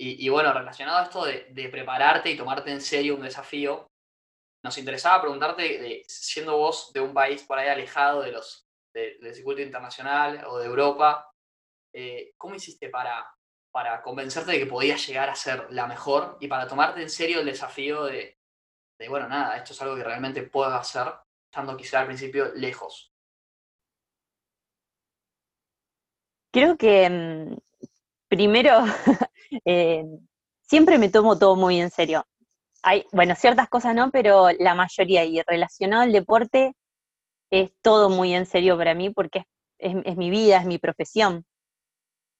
Y, 0.00 0.28
bueno, 0.30 0.50
relacionado 0.54 0.98
a 0.98 1.02
esto 1.02 1.24
de, 1.26 1.68
prepararte 1.70 2.30
y 2.30 2.38
tomarte 2.38 2.70
en 2.70 2.80
serio 2.80 3.16
un 3.16 3.22
desafío, 3.22 3.90
nos 4.62 4.78
interesaba 4.78 5.20
preguntarte, 5.20 5.62
de, 5.62 6.04
siendo 6.06 6.56
vos 6.56 6.92
de 6.92 7.00
un 7.00 7.14
país 7.14 7.42
por 7.42 7.58
ahí 7.58 7.68
alejado 7.68 8.22
de 8.22 8.32
los 8.32 8.64
del 8.92 9.34
circuito 9.34 9.62
internacional 9.62 10.44
o 10.46 10.58
de 10.58 10.66
Europa, 10.66 11.30
eh, 11.92 12.32
¿cómo 12.36 12.56
hiciste 12.56 12.88
para, 12.88 13.32
para 13.70 14.02
convencerte 14.02 14.52
de 14.52 14.58
que 14.58 14.66
podías 14.66 15.06
llegar 15.06 15.30
a 15.30 15.36
ser 15.36 15.68
la 15.70 15.86
mejor 15.86 16.36
y 16.40 16.48
para 16.48 16.66
tomarte 16.66 17.00
en 17.00 17.10
serio 17.10 17.40
el 17.40 17.46
desafío 17.46 18.04
de, 18.04 18.38
de 18.98 19.08
bueno, 19.08 19.28
nada, 19.28 19.56
esto 19.56 19.72
es 19.72 19.82
algo 19.82 19.94
que 19.94 20.04
realmente 20.04 20.42
puedo 20.42 20.74
hacer, 20.74 21.06
estando 21.44 21.76
quizá 21.76 22.00
al 22.00 22.06
principio 22.06 22.52
lejos? 22.54 23.12
Creo 26.50 26.76
que 26.76 27.08
mm, 27.08 27.56
primero, 28.28 28.84
eh, 29.64 30.04
siempre 30.62 30.98
me 30.98 31.08
tomo 31.08 31.38
todo 31.38 31.56
muy 31.56 31.80
en 31.80 31.90
serio. 31.90 32.26
Hay, 32.82 33.04
bueno, 33.12 33.34
ciertas 33.34 33.68
cosas 33.68 33.94
no, 33.94 34.10
pero 34.10 34.50
la 34.58 34.74
mayoría, 34.74 35.24
y 35.24 35.42
relacionado 35.42 36.02
al 36.02 36.12
deporte, 36.12 36.74
es 37.50 37.72
todo 37.82 38.10
muy 38.10 38.34
en 38.34 38.46
serio 38.46 38.76
para 38.76 38.94
mí 38.94 39.10
porque 39.10 39.44
es, 39.78 40.16
mi 40.16 40.30
vida, 40.30 40.58
es 40.58 40.66
mi 40.66 40.78
profesión. 40.78 41.44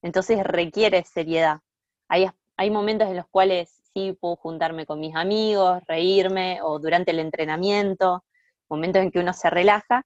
Entonces 0.02 0.42
requiere 0.44 1.04
seriedad. 1.04 1.60
Hay, 2.08 2.26
hay 2.56 2.70
momentos 2.70 3.08
en 3.08 3.16
los 3.16 3.26
cuales 3.28 3.70
sí 3.92 4.16
puedo 4.20 4.36
juntarme 4.36 4.86
con 4.86 5.00
mis 5.00 5.14
amigos, 5.16 5.82
reírme, 5.86 6.60
o 6.62 6.78
durante 6.78 7.10
el 7.10 7.20
entrenamiento, 7.20 8.24
momentos 8.68 9.02
en 9.02 9.10
que 9.10 9.20
uno 9.20 9.32
se 9.32 9.50
relaja, 9.50 10.04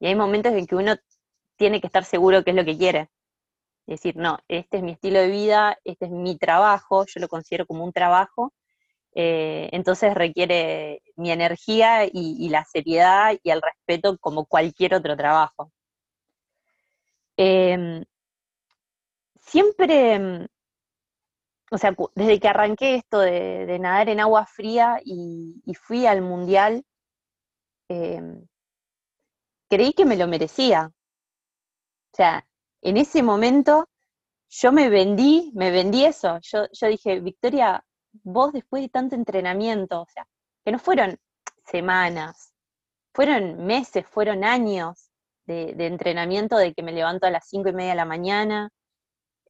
y 0.00 0.06
hay 0.06 0.14
momentos 0.14 0.52
en 0.52 0.66
que 0.66 0.76
uno 0.76 0.96
tiene 1.56 1.80
que 1.80 1.86
estar 1.86 2.04
seguro 2.04 2.42
qué 2.44 2.50
es 2.50 2.56
lo 2.56 2.64
que 2.64 2.78
quiere 2.78 3.10
decir, 3.90 4.16
no, 4.16 4.38
este 4.48 4.78
es 4.78 4.82
mi 4.82 4.92
estilo 4.92 5.18
de 5.20 5.28
vida, 5.28 5.78
este 5.84 6.06
es 6.06 6.10
mi 6.10 6.38
trabajo, 6.38 7.04
yo 7.06 7.20
lo 7.20 7.28
considero 7.28 7.66
como 7.66 7.84
un 7.84 7.92
trabajo, 7.92 8.52
eh, 9.14 9.68
entonces 9.72 10.14
requiere 10.14 11.02
mi 11.16 11.30
energía 11.30 12.04
y, 12.10 12.48
la 12.48 12.64
seriedad 12.64 13.34
y 13.42 13.50
el 13.50 13.60
respeto 13.62 14.16
como 14.18 14.46
cualquier 14.46 14.94
otro 14.94 15.16
trabajo. 15.16 15.72
Em, 17.36 18.04
siempre, 19.40 20.48
o 21.70 21.78
sea, 21.78 21.94
desde 22.14 22.40
que 22.40 22.48
arranqué 22.48 22.96
esto 22.96 23.20
de, 23.20 23.78
nadar 23.80 24.08
en 24.08 24.20
agua 24.20 24.46
fría 24.46 25.00
y, 25.04 25.62
fui 25.74 26.06
al 26.06 26.22
mundial, 26.22 26.84
em, 27.88 28.46
creí 29.68 29.92
que 29.92 30.04
me 30.04 30.16
lo 30.16 30.26
merecía. 30.26 30.92
O 32.12 32.16
sea, 32.16 32.46
en 32.82 32.96
ese 32.96 33.22
momento 33.22 33.88
yo 34.48 34.72
me 34.72 34.88
vendí, 34.88 35.52
me 35.54 35.70
vendí 35.70 36.04
eso. 36.04 36.38
Yo, 36.42 36.66
yo 36.72 36.88
dije, 36.88 37.20
Victoria, 37.20 37.84
vos 38.12 38.52
después 38.52 38.82
de 38.82 38.88
tanto 38.88 39.14
entrenamiento, 39.14 40.02
o 40.02 40.06
sea, 40.06 40.26
que 40.64 40.72
no 40.72 40.78
fueron 40.78 41.18
semanas, 41.66 42.52
fueron 43.12 43.64
meses, 43.66 44.06
fueron 44.06 44.44
años 44.44 45.10
de, 45.46 45.86
entrenamiento, 45.86 46.56
de 46.56 46.74
que 46.74 46.82
me 46.82 46.92
levanto 46.92 47.26
a 47.26 47.30
las 47.30 47.48
cinco 47.48 47.70
y 47.70 47.72
media 47.72 47.90
de 47.90 47.96
la 47.96 48.04
mañana 48.04 48.70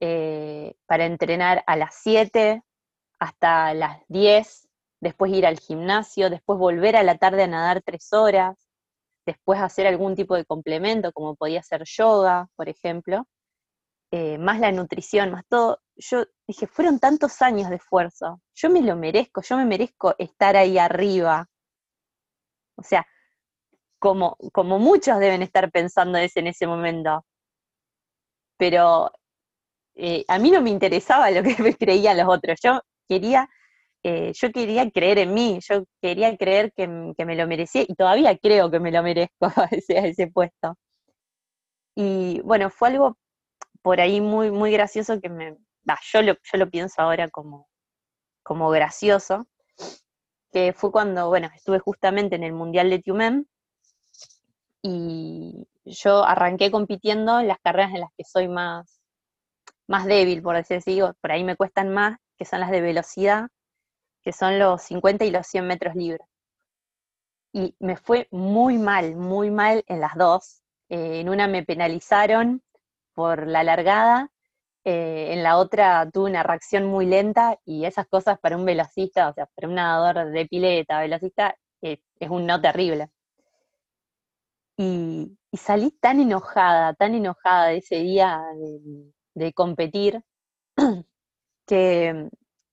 eh, 0.00 0.75
para 0.87 1.05
entrenar 1.05 1.62
a 1.67 1.76
las 1.76 1.95
7 2.02 2.62
hasta 3.19 3.75
las 3.75 4.00
10, 4.09 4.69
después 5.00 5.31
ir 5.33 5.47
al 5.47 5.59
gimnasio, 5.59 6.31
después 6.31 6.59
volver 6.59 6.97
a 6.97 7.02
la 7.02 7.19
tarde 7.19 7.43
a 7.43 7.47
nadar 7.47 7.83
tres 7.85 8.12
horas, 8.14 8.57
después 9.26 9.61
hacer 9.61 9.87
algún 9.87 10.17
tipo 10.17 10.37
de 10.37 10.47
complemento, 10.47 11.12
como 11.12 11.37
podía 11.37 11.62
ser 11.62 11.85
yoga, 11.85 12.49
por 12.57 12.71
ejemplo, 12.71 13.26
eh, 14.12 14.38
más 14.38 14.61
la 14.61 14.73
nutrición, 14.73 15.31
más 15.31 15.45
todo. 15.49 15.81
Yo 15.97 16.25
dije, 16.47 16.67
fueron 16.67 16.99
tantos 16.99 17.43
años 17.43 17.71
de 17.71 17.76
esfuerzo, 17.76 18.40
yo 18.55 18.71
me 18.71 18.83
lo 18.83 18.97
merezco, 18.97 19.43
yo 19.43 19.57
me 19.57 19.64
merezco 19.64 20.14
estar 20.19 20.57
ahí 20.57 20.79
arriba. 20.79 21.47
O 22.76 22.83
sea, 22.83 23.07
como, 23.99 24.37
como 24.52 24.79
muchos 24.79 25.19
deben 25.21 25.43
estar 25.43 25.71
pensando 25.71 26.19
eso 26.19 26.40
en 26.40 26.49
ese 26.49 26.67
momento. 26.67 27.25
Pero 28.59 29.11
eh, 29.95 30.25
a 30.29 30.38
mí 30.38 30.50
no 30.50 30.62
me 30.62 30.71
interesaba 30.71 31.31
lo 31.31 31.43
que 31.43 31.55
creían 31.79 32.19
los 32.19 32.29
otros. 32.29 32.59
Yo 32.62 32.81
quería 33.09 33.49
eh, 34.02 34.33
yo 34.35 34.50
quería 34.50 34.90
creer 34.90 35.19
en 35.19 35.35
mí, 35.35 35.59
yo 35.69 35.85
quería 36.00 36.37
creer 36.37 36.73
que, 36.75 36.88
me 36.88 37.37
lo 37.37 37.47
merecía 37.47 37.83
y 37.87 37.95
todavía 37.95 38.37
creo 38.38 38.71
que 38.71 38.81
me 38.81 38.90
lo 38.93 39.02
merezco 39.02 39.40
a 39.57 39.69
ese, 39.71 40.26
puesto. 40.29 40.76
Y 41.95 42.40
bueno, 42.43 42.71
fue 42.71 42.88
algo 42.88 43.17
por 43.83 44.01
ahí 44.01 44.21
muy, 44.21 44.51
muy 44.51 44.73
gracioso 44.73 45.21
que 45.21 45.29
me, 45.29 45.57
yo, 46.13 46.23
lo, 46.23 46.35
yo 46.35 46.59
lo 46.59 46.71
pienso 46.71 47.01
ahora 47.01 47.29
como, 47.29 47.69
como 48.43 48.71
gracioso, 48.71 49.47
que 50.53 50.73
fue 50.73 50.91
cuando, 50.91 51.29
bueno, 51.29 51.49
estuve 51.55 51.79
justamente 51.79 52.37
en 52.37 52.45
el 52.45 52.53
Mundial 52.53 52.91
de 52.91 52.99
Tiumén 52.99 53.49
y 54.83 55.69
yo 55.85 56.25
arranqué 56.25 56.71
compitiendo 56.71 57.41
en 57.41 57.49
las 57.49 57.59
carreras 57.61 57.93
en 57.95 58.01
las 58.01 58.11
que 58.17 58.25
soy 58.25 58.49
más, 58.49 59.01
más 59.87 60.07
débil, 60.07 60.43
por 60.43 60.57
decir 60.57 60.79
así, 60.79 61.01
por 61.21 61.33
ahí 61.33 61.45
me 61.45 61.57
cuestan 61.57 61.93
más, 61.93 62.19
que 62.37 62.45
son 62.45 62.61
las 62.61 62.71
de 62.71 62.81
velocidad, 62.81 63.49
que 64.23 64.33
son 64.33 64.59
los 64.59 64.83
50 64.83 65.25
y 65.25 65.31
los 65.31 65.47
100 65.47 65.67
metros 65.67 65.95
libres. 65.95 66.27
Y 67.53 67.75
me 67.81 67.97
fue 67.97 68.29
muy 68.31 68.79
mal, 68.79 69.17
muy 69.17 69.51
mal 69.51 69.83
en 69.87 70.01
las 70.01 70.15
dos. 70.15 70.63
Eh, 70.89 71.21
en 71.21 71.29
una 71.29 71.49
me 71.49 71.65
penalizaron 71.65 72.63
por 73.14 73.47
la 73.47 73.64
largada, 73.64 74.31
eh, 74.85 75.33
en 75.33 75.43
la 75.43 75.59
otra 75.59 76.09
tuve 76.11 76.31
una 76.31 76.43
reacción 76.43 76.87
muy 76.87 77.07
lenta 77.07 77.59
y 77.64 77.85
esas 77.85 78.07
cosas 78.09 78.38
para 78.40 78.57
un 78.57 78.64
velocista, 78.64 79.29
o 79.29 79.35
sea, 79.35 79.47
para 79.55 79.69
un 79.69 79.75
nadador 79.75 80.31
de 80.33 80.47
pileta, 80.47 81.00
velocista, 81.00 81.57
es 81.83 82.31
un 82.31 82.47
no 82.47 82.61
terrible. 82.61 83.11
Y, 84.76 85.37
salí 85.52 85.90
tan 86.00 86.21
enojada, 86.21 86.95
tan 86.95 87.14
enojada 87.14 87.67
de 87.69 87.79
ese 87.79 87.97
día 87.97 88.43
de 89.35 89.52
competir, 89.52 90.23
que 91.67 92.31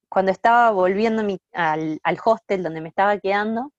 cuando 0.10 0.32
estaba 0.32 0.72
volviendo 0.72 1.24
al, 1.54 2.00
hostel 2.24 2.64
donde 2.64 2.82
me 2.82 2.90
estaba 2.90 3.20
quedando, 3.20 3.74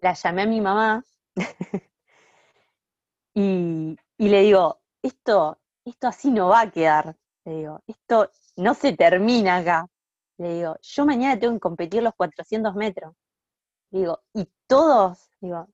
la 0.00 0.14
llamé 0.14 0.42
a 0.42 0.46
mi 0.46 0.60
mamá 0.60 1.04
y, 3.34 3.96
le 4.18 4.40
digo, 4.42 4.80
esto, 5.02 5.58
esto 5.84 6.08
así 6.08 6.30
no 6.30 6.48
va 6.48 6.62
a 6.62 6.70
quedar. 6.70 7.16
Le 7.44 7.56
digo, 7.56 7.80
esto 7.86 8.30
no 8.56 8.74
se 8.74 8.96
termina 8.96 9.56
acá. 9.56 9.86
Le 10.38 10.54
digo, 10.54 10.76
yo 10.80 11.06
mañana 11.06 11.38
tengo 11.38 11.54
que 11.54 11.60
competir 11.60 12.02
los 12.02 12.14
400 12.14 12.74
metros. 12.74 13.14
Le 13.90 14.00
digo, 14.00 14.20
y 14.32 14.48
todos, 14.66 15.30
digo, 15.40 15.68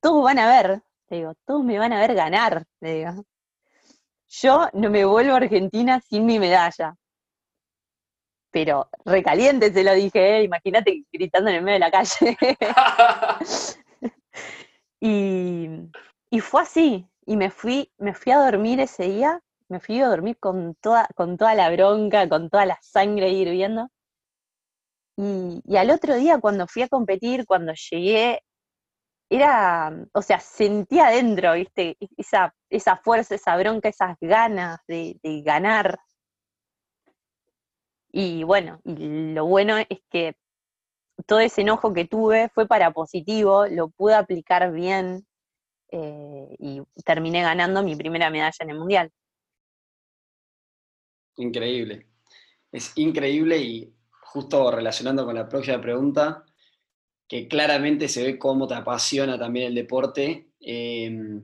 todos 0.00 0.24
van 0.24 0.38
a 0.38 0.46
ver, 0.48 0.82
le 1.08 1.16
digo, 1.16 1.34
todos 1.44 1.64
me 1.64 1.78
van 1.78 1.92
a 1.92 2.00
ver 2.00 2.14
ganar. 2.14 2.64
Le 2.80 2.94
digo, 2.94 3.24
yo 4.28 4.68
no 4.74 4.90
me 4.90 5.04
vuelvo 5.04 5.34
a 5.34 5.36
Argentina 5.38 6.00
sin 6.00 6.26
mi 6.26 6.38
medalla 6.38 6.96
pero 8.56 8.88
recaliente 9.04 9.70
se 9.70 9.84
lo 9.84 9.92
dije, 9.92 10.38
¿eh? 10.38 10.44
imagínate 10.44 11.04
gritando 11.12 11.50
en 11.50 11.56
el 11.56 11.62
medio 11.62 11.74
de 11.74 11.78
la 11.78 11.90
calle. 11.90 12.38
y, 16.30 16.40
fue 16.40 16.62
así, 16.62 17.06
y 17.26 17.36
me 17.36 17.50
fui, 17.50 17.92
me 17.98 18.14
fui 18.14 18.32
a 18.32 18.38
dormir 18.38 18.80
ese 18.80 19.04
día, 19.04 19.42
me 19.68 19.80
fui 19.80 20.00
a 20.00 20.08
dormir 20.08 20.38
con 20.38 20.74
toda, 20.76 21.08
con 21.16 21.36
toda 21.36 21.54
la 21.54 21.70
bronca, 21.70 22.28
con 22.28 22.50
toda 22.50 22.66
la 22.66 22.78
sangre 22.82 23.30
hirviendo. 23.30 23.88
Y, 25.16 25.62
y 25.64 25.76
al 25.76 25.90
otro 25.90 26.14
día 26.16 26.38
cuando 26.40 26.66
fui 26.66 26.82
a 26.82 26.88
competir, 26.88 27.46
cuando 27.46 27.72
llegué, 27.90 28.42
era, 29.30 29.92
o 30.12 30.22
sea, 30.22 30.40
sentía 30.40 31.08
adentro, 31.08 31.54
¿viste? 31.54 31.96
Esa, 32.16 32.54
esa 32.70 32.96
fuerza, 32.98 33.34
esa 33.36 33.56
bronca, 33.56 33.88
esas 33.88 34.16
ganas 34.20 34.78
de, 34.88 35.18
de 35.22 35.42
ganar, 35.42 35.98
y 38.18 38.44
bueno, 38.44 38.80
y 38.84 39.34
lo 39.34 39.44
bueno 39.44 39.76
es 39.76 40.00
que 40.10 40.36
todo 41.26 41.40
ese 41.40 41.62
enojo 41.62 41.92
que 41.92 42.06
tuve 42.06 42.48
fue 42.50 42.66
para 42.66 42.92
positivo, 42.92 43.66
lo 43.66 43.90
pude 43.90 44.14
aplicar 44.14 44.72
bien 44.72 45.26
eh, 45.90 46.48
y 46.58 46.82
terminé 47.04 47.42
ganando 47.42 47.82
mi 47.82 47.96
primera 47.96 48.30
medalla 48.30 48.56
en 48.60 48.70
el 48.70 48.78
Mundial. 48.78 49.12
Increíble. 51.36 52.06
Es 52.72 52.92
increíble 52.96 53.58
y 53.58 53.92
justo 54.10 54.70
relacionando 54.70 55.24
con 55.24 55.34
la 55.34 55.48
próxima 55.48 55.80
pregunta, 55.80 56.44
que 57.28 57.48
claramente 57.48 58.08
se 58.08 58.22
ve 58.22 58.38
cómo 58.38 58.66
te 58.66 58.74
apasiona 58.74 59.38
también 59.38 59.66
el 59.66 59.74
deporte. 59.74 60.50
Eh, 60.60 61.40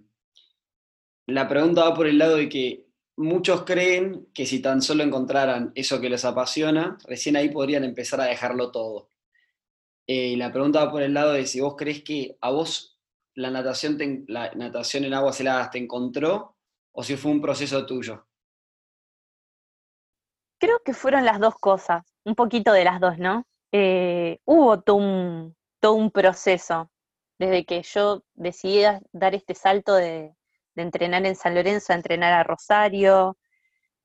la 1.26 1.48
pregunta 1.48 1.84
va 1.84 1.94
por 1.94 2.06
el 2.06 2.18
lado 2.18 2.36
de 2.36 2.48
que 2.48 2.86
muchos 3.16 3.64
creen 3.64 4.28
que 4.34 4.46
si 4.46 4.60
tan 4.60 4.82
solo 4.82 5.02
encontraran 5.02 5.72
eso 5.74 6.00
que 6.00 6.10
les 6.10 6.24
apasiona, 6.24 6.98
recién 7.06 7.36
ahí 7.36 7.48
podrían 7.48 7.84
empezar 7.84 8.20
a 8.20 8.26
dejarlo 8.26 8.70
todo. 8.70 9.08
Eh, 10.06 10.28
y 10.28 10.36
la 10.36 10.52
pregunta 10.52 10.84
va 10.84 10.90
por 10.90 11.02
el 11.02 11.14
lado 11.14 11.32
de 11.32 11.46
si 11.46 11.60
vos 11.60 11.74
crees 11.76 12.02
que 12.02 12.36
a 12.40 12.50
vos 12.50 12.98
la 13.34 13.50
natación, 13.50 14.24
la 14.28 14.52
natación 14.54 15.04
en 15.04 15.14
aguas 15.14 15.40
heladas 15.40 15.70
te 15.70 15.78
encontró 15.78 16.56
o 16.92 17.02
si 17.02 17.16
fue 17.16 17.30
un 17.30 17.40
proceso 17.40 17.86
tuyo. 17.86 18.26
Creo 20.62 20.80
que 20.84 20.94
fueron 20.94 21.24
las 21.24 21.40
dos 21.40 21.56
cosas, 21.56 22.04
un 22.24 22.36
poquito 22.36 22.72
de 22.72 22.84
las 22.84 23.00
dos, 23.00 23.18
¿no? 23.18 23.44
Eh, 23.72 24.38
hubo 24.44 24.80
todo 24.80 24.96
un, 24.96 25.56
todo 25.80 25.94
un 25.94 26.12
proceso 26.12 26.88
desde 27.36 27.64
que 27.64 27.82
yo 27.82 28.22
decidí 28.34 28.84
dar 29.12 29.34
este 29.34 29.54
salto 29.56 29.94
de, 29.96 30.34
entrenar 30.76 31.26
en 31.26 31.34
San 31.34 31.56
Lorenzo 31.56 31.92
a 31.92 31.96
entrenar 31.96 32.32
a 32.32 32.44
Rosario, 32.44 33.36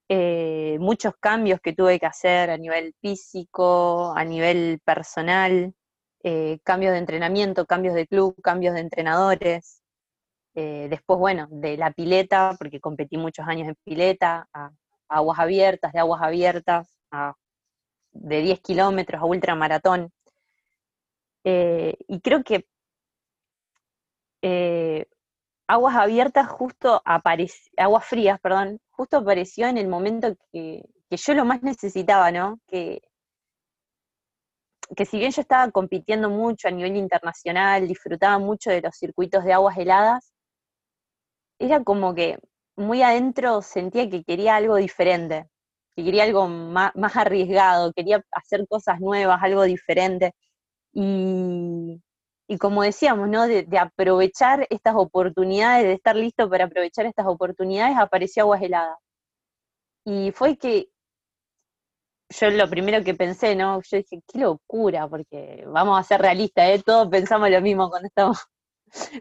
eh, 0.09 0.77
muchos 0.79 1.13
cambios 1.19 1.59
que 1.61 1.73
tuve 1.73 1.99
que 1.99 2.07
hacer 2.07 2.49
a 2.49 2.57
nivel 2.57 2.95
físico, 3.01 4.13
a 4.15 4.25
nivel 4.25 4.81
personal, 4.83 5.75
eh, 6.23 6.59
cambios 6.63 6.93
de 6.93 6.99
entrenamiento, 6.99 7.67
cambios 7.67 7.93
de 7.93 8.07
club, 8.07 8.35
cambios 8.41 8.73
de 8.73 8.81
entrenadores. 8.81 9.83
Después, 10.55 11.19
bueno, 11.19 11.47
de 11.51 11.77
la 11.77 11.91
pileta, 11.91 12.55
porque 12.57 12.79
competí 12.79 13.15
muchos 13.15 13.47
años 13.47 13.67
en 13.67 13.75
pileta, 13.83 14.49
aguas 15.09 15.39
abiertas, 15.39 15.93
de 15.93 15.99
aguas 15.99 16.21
abiertas, 16.21 16.97
a, 17.11 17.35
de 18.11 18.41
10 18.41 18.61
kilómetros 18.61 19.21
a 19.21 19.25
ultramaratón. 19.25 20.11
y 21.43 22.19
creo 22.21 22.43
que 22.43 22.65
aguas 25.67 25.95
abiertas 25.95 26.47
justo 26.47 27.01
apareció, 27.05 27.71
aguas 27.77 28.05
frías, 28.05 28.39
perdón, 28.39 28.79
justo 28.89 29.17
apareció 29.17 29.67
en 29.67 29.77
el 29.77 29.87
momento 29.87 30.35
que, 30.51 30.83
yo 31.09 31.33
lo 31.33 31.45
más 31.45 31.61
necesitaba, 31.63 32.31
¿no? 32.31 32.59
Que, 32.67 33.01
que 34.95 35.05
si 35.05 35.19
bien 35.19 35.31
yo 35.31 35.41
estaba 35.41 35.69
compitiendo 35.71 36.29
mucho 36.29 36.67
a 36.67 36.71
nivel 36.71 36.95
internacional, 36.95 37.87
disfrutaba 37.87 38.39
mucho 38.39 38.69
de 38.69 38.81
los 38.81 38.95
circuitos 38.95 39.43
de 39.43 39.53
aguas 39.53 39.77
heladas, 39.77 40.33
era 41.59 41.83
como 41.83 42.13
que 42.15 42.39
muy 42.77 43.01
adentro 43.01 43.61
sentía 43.61 44.09
que 44.09 44.23
quería 44.23 44.55
algo 44.55 44.77
diferente, 44.77 45.47
que 45.95 46.03
quería 46.05 46.23
algo 46.23 46.47
más, 46.47 46.93
arriesgado, 47.15 47.91
quería 47.93 48.23
hacer 48.31 48.67
cosas 48.67 48.99
nuevas, 49.01 49.39
algo 49.43 49.63
diferente. 49.63 50.33
Y, 50.93 52.01
y 52.47 52.57
como 52.57 52.83
decíamos, 52.83 53.29
¿no? 53.29 53.47
De, 53.47 53.67
aprovechar 53.79 54.67
estas 54.69 54.95
oportunidades, 54.95 55.85
de 55.85 55.93
estar 55.93 56.15
listo 56.15 56.49
para 56.49 56.65
aprovechar 56.65 57.05
estas 57.05 57.27
oportunidades, 57.27 57.97
apareció 57.97 58.43
Aguas 58.43 58.61
Heladas. 58.61 58.97
Y 60.05 60.31
fue 60.31 60.57
que 60.57 60.89
yo 62.29 62.49
lo 62.51 62.69
primero 62.69 63.03
que 63.03 63.13
pensé, 63.13 63.55
¿no? 63.55 63.81
Yo 63.81 63.97
dije, 63.97 64.21
qué 64.27 64.39
locura, 64.39 65.07
porque 65.07 65.63
vamos 65.67 65.99
a 65.99 66.03
ser 66.03 66.21
realistas, 66.21 66.69
¿eh? 66.69 66.81
Todos 66.85 67.07
pensamos 67.09 67.49
lo 67.49 67.61
mismo 67.61 67.89
cuando 67.89 68.07
estamos, 68.07 68.37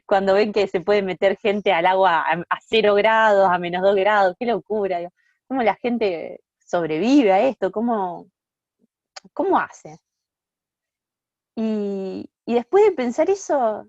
cuando 0.06 0.34
ven 0.34 0.52
que 0.52 0.66
se 0.68 0.80
puede 0.80 1.02
meter 1.02 1.36
gente 1.38 1.72
al 1.72 1.86
agua 1.86 2.24
a, 2.28 2.58
cero 2.66 2.94
grados, 2.94 3.48
a 3.50 3.58
menos 3.58 3.82
dos 3.82 3.94
grados, 3.96 4.34
qué 4.38 4.46
locura. 4.46 5.10
¿Cómo 5.48 5.62
la 5.62 5.76
gente 5.76 6.40
sobrevive 6.58 7.32
a 7.32 7.40
esto? 7.48 7.70
¿Cómo, 7.72 8.26
cómo 9.32 9.58
hace? 9.58 9.98
Y, 11.54 12.30
y 12.44 12.54
después 12.54 12.84
de 12.84 12.92
pensar 12.92 13.30
eso, 13.30 13.88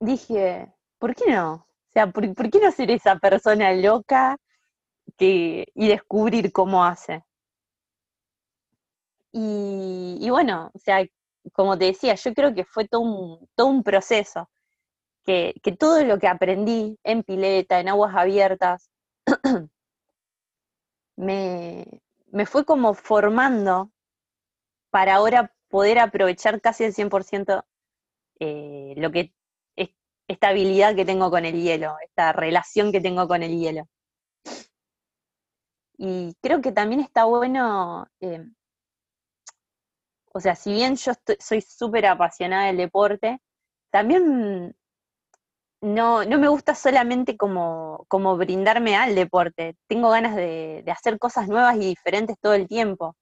dije, 0.00 0.72
¿por 0.98 1.14
qué 1.14 1.30
no? 1.30 1.54
O 1.54 1.92
sea, 1.92 2.10
¿por, 2.10 2.50
qué 2.50 2.60
no 2.60 2.70
ser 2.70 2.90
esa 2.90 3.18
persona 3.18 3.72
loca 3.72 4.38
que, 5.18 5.66
y 5.74 5.88
descubrir 5.88 6.52
cómo 6.52 6.84
hace? 6.84 7.24
Y, 9.32 10.28
bueno, 10.30 10.70
o 10.74 10.78
sea, 10.78 11.06
como 11.52 11.78
te 11.78 11.86
decía, 11.86 12.14
yo 12.14 12.34
creo 12.34 12.54
que 12.54 12.64
fue 12.64 12.86
todo 12.88 13.00
un, 13.56 13.82
proceso, 13.82 14.50
que, 15.24 15.54
que 15.62 15.72
todo 15.72 16.04
lo 16.04 16.18
que 16.18 16.28
aprendí 16.28 16.98
en 17.04 17.22
pileta, 17.22 17.80
en 17.80 17.88
aguas 17.88 18.14
abiertas, 18.16 18.90
me, 21.16 21.86
me 22.28 22.46
fue 22.46 22.64
como 22.64 22.94
formando 22.94 23.90
para 24.90 25.14
ahora 25.16 25.52
poder 25.68 25.98
aprovechar 25.98 26.60
casi 26.60 26.84
al 26.84 26.92
100% 26.92 27.64
eh, 28.40 28.94
lo 28.96 29.10
que 29.12 29.32
esta 30.28 30.48
habilidad 30.48 30.94
que 30.96 31.04
tengo 31.04 31.30
con 31.30 31.44
el 31.44 31.60
hielo, 31.60 31.96
esta 32.02 32.32
relación 32.32 32.92
que 32.92 33.00
tengo 33.00 33.28
con 33.28 33.42
el 33.42 33.58
hielo. 33.58 33.88
Y 35.98 36.34
creo 36.40 36.60
que 36.60 36.72
también 36.72 37.00
está 37.00 37.24
bueno, 37.24 38.06
eh, 38.20 38.44
o 40.34 40.40
sea, 40.40 40.54
si 40.56 40.72
bien 40.72 40.96
yo 40.96 41.12
soy 41.38 41.60
súper 41.62 42.06
apasionada 42.06 42.66
del 42.66 42.78
deporte, 42.78 43.40
también 43.90 44.74
no, 45.80 46.24
no 46.24 46.38
me 46.38 46.48
gusta 46.48 46.74
solamente 46.74 47.36
como, 47.36 48.04
como, 48.08 48.36
brindarme 48.36 48.96
al 48.96 49.14
deporte, 49.14 49.76
tengo 49.88 50.10
ganas 50.10 50.36
de 50.36 50.84
hacer 50.88 51.18
cosas 51.18 51.48
nuevas 51.48 51.76
y 51.76 51.80
diferentes 51.80 52.36
todo 52.40 52.54
el 52.54 52.68
tiempo. 52.68 53.16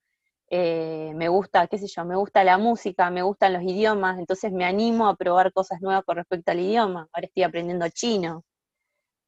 Eh, 0.53 1.13
me 1.15 1.29
gusta, 1.29 1.69
qué 1.69 1.79
sé 1.79 1.87
yo, 1.87 2.05
me 2.05 2.17
gusta 2.17 2.43
la 2.43 2.59
música, 2.59 3.09
me 3.11 3.23
gustan 3.23 3.53
los 3.53 3.63
idiomas, 3.63 4.19
entonces 4.19 4.53
me 4.53 4.65
animo 4.65 5.07
a 5.09 5.15
probar 5.17 5.53
cosas 5.53 5.81
nuevas 5.81 6.05
con 6.05 6.17
respecto 6.17 6.51
al 6.51 6.59
idioma. 6.61 7.09
Ahora 7.13 7.27
estoy 7.27 7.45
aprendiendo 7.45 7.89
chino. 7.91 8.43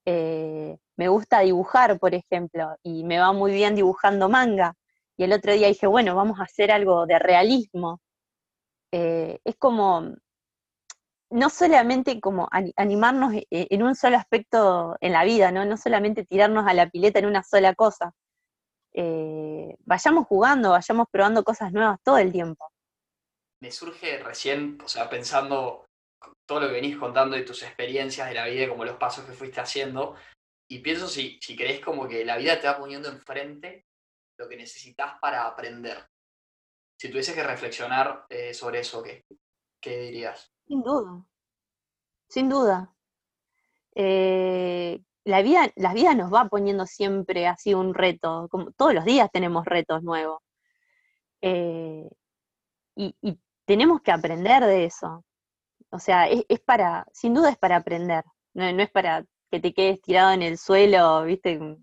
Eh, 0.06 0.78
me 0.96 1.08
gusta 1.08 1.40
dibujar, 1.40 1.98
por 2.00 2.14
ejemplo, 2.14 2.76
y 2.82 3.04
me 3.04 3.18
va 3.18 3.32
muy 3.32 3.52
bien 3.52 3.76
dibujando 3.76 4.28
manga. 4.28 4.74
Y 5.16 5.24
el 5.24 5.32
otro 5.32 5.52
día 5.52 5.68
dije, 5.68 5.86
bueno, 5.86 6.14
vamos 6.14 6.40
a 6.40 6.44
hacer 6.44 6.72
algo 6.72 7.06
de 7.06 7.18
realismo. 7.18 8.00
Eh, 8.92 9.38
es 9.44 9.56
como, 9.56 10.14
no 11.30 11.50
solamente 11.50 12.20
como 12.20 12.48
animarnos 12.76 13.32
en 13.50 13.82
un 13.82 13.94
solo 13.94 14.16
aspecto 14.16 14.96
en 15.00 15.12
la 15.12 15.24
vida, 15.24 15.50
¿no? 15.50 15.64
No 15.64 15.76
solamente 15.76 16.24
tirarnos 16.24 16.66
a 16.66 16.74
la 16.74 16.90
pileta 16.90 17.18
en 17.18 17.26
una 17.26 17.42
sola 17.42 17.74
cosa, 17.74 18.12
eh, 18.94 19.74
vayamos 19.84 20.26
jugando, 20.26 20.70
vayamos 20.70 21.06
probando 21.10 21.42
cosas 21.42 21.72
nuevas 21.72 21.98
todo 22.02 22.18
el 22.18 22.32
tiempo. 22.32 22.70
Me 23.60 23.70
surge 23.70 24.18
recién, 24.18 24.78
o 24.84 24.88
sea, 24.88 25.08
pensando 25.08 25.86
todo 26.46 26.60
lo 26.60 26.66
que 26.66 26.74
venís 26.74 26.98
contando 26.98 27.36
de 27.36 27.42
tus 27.42 27.62
experiencias 27.62 28.28
de 28.28 28.34
la 28.34 28.46
vida, 28.46 28.68
como 28.68 28.84
los 28.84 28.96
pasos 28.96 29.24
que 29.24 29.32
fuiste 29.32 29.60
haciendo, 29.60 30.14
y 30.68 30.80
pienso 30.80 31.08
si, 31.08 31.38
si 31.40 31.56
crees 31.56 31.80
como 31.80 32.06
que 32.08 32.24
la 32.24 32.36
vida 32.36 32.60
te 32.60 32.66
va 32.66 32.78
poniendo 32.78 33.08
enfrente 33.08 33.86
lo 34.42 34.48
que 34.48 34.56
necesitas 34.56 35.18
para 35.20 35.46
aprender. 35.46 36.04
Si 36.98 37.08
tuvieses 37.08 37.34
que 37.34 37.44
reflexionar 37.44 38.26
eh, 38.28 38.52
sobre 38.52 38.80
eso, 38.80 39.02
¿qué, 39.02 39.24
¿qué 39.80 39.98
dirías? 39.98 40.52
Sin 40.66 40.82
duda, 40.82 41.24
sin 42.28 42.48
duda. 42.48 42.92
Eh, 43.94 45.00
la 45.24 45.42
vida, 45.42 45.70
la 45.76 45.94
vida 45.94 46.14
nos 46.14 46.32
va 46.32 46.48
poniendo 46.48 46.86
siempre 46.86 47.46
así 47.46 47.72
un 47.74 47.94
reto, 47.94 48.48
como 48.50 48.72
todos 48.72 48.94
los 48.94 49.04
días 49.04 49.30
tenemos 49.32 49.64
retos 49.64 50.02
nuevos. 50.02 50.40
Eh, 51.40 52.08
y, 52.96 53.38
tenemos 53.64 54.02
que 54.02 54.10
aprender 54.10 54.64
de 54.64 54.84
eso. 54.86 55.24
O 55.90 55.98
sea, 56.00 56.28
es, 56.28 56.60
para, 56.60 57.06
sin 57.12 57.32
duda 57.32 57.50
es 57.50 57.58
para 57.58 57.76
aprender, 57.76 58.24
no, 58.54 58.64
es 58.64 58.90
para 58.90 59.24
que 59.50 59.60
te 59.60 59.72
quedes 59.72 60.02
tirado 60.02 60.32
en 60.32 60.42
el 60.42 60.58
suelo, 60.58 61.22
viste, 61.22 61.78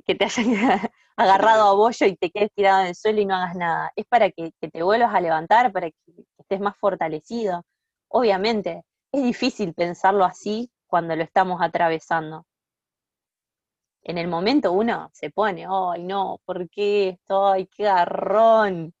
que 0.00 0.14
te 0.14 0.24
hayas 0.24 0.36
agarrado 1.16 1.68
a 1.68 1.74
bollo 1.74 2.06
y 2.06 2.16
te 2.16 2.30
quedes 2.30 2.52
tirado 2.54 2.82
en 2.82 2.88
el 2.88 2.94
suelo 2.94 3.20
y 3.20 3.26
no 3.26 3.34
hagas 3.34 3.56
nada. 3.56 3.92
Es 3.96 4.06
para 4.06 4.30
que, 4.30 4.52
te 4.60 4.82
vuelvas 4.82 5.14
a 5.14 5.20
levantar, 5.20 5.72
para 5.72 5.90
que 5.90 5.96
estés 6.38 6.60
más 6.60 6.76
fortalecido. 6.78 7.64
Obviamente, 8.08 8.84
es 9.12 9.22
difícil 9.22 9.74
pensarlo 9.74 10.24
así 10.24 10.70
cuando 10.86 11.16
lo 11.16 11.22
estamos 11.22 11.60
atravesando. 11.60 12.46
En 14.04 14.18
el 14.18 14.26
momento 14.28 14.72
uno 14.72 15.10
se 15.12 15.30
pone, 15.30 15.66
ay 15.68 16.02
no, 16.02 16.40
¿por 16.44 16.68
qué 16.70 17.10
esto? 17.10 17.48
¡Ay, 17.48 17.66
qué 17.68 17.84
garrón! 17.84 18.92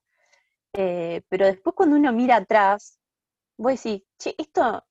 Eh, 0.74 1.22
pero 1.28 1.46
después 1.46 1.74
cuando 1.74 1.96
uno 1.96 2.12
mira 2.12 2.36
atrás, 2.36 2.98
voy 3.58 3.72
a 3.72 3.74
decir, 3.74 4.04
che, 4.18 4.34
esto, 4.38 4.84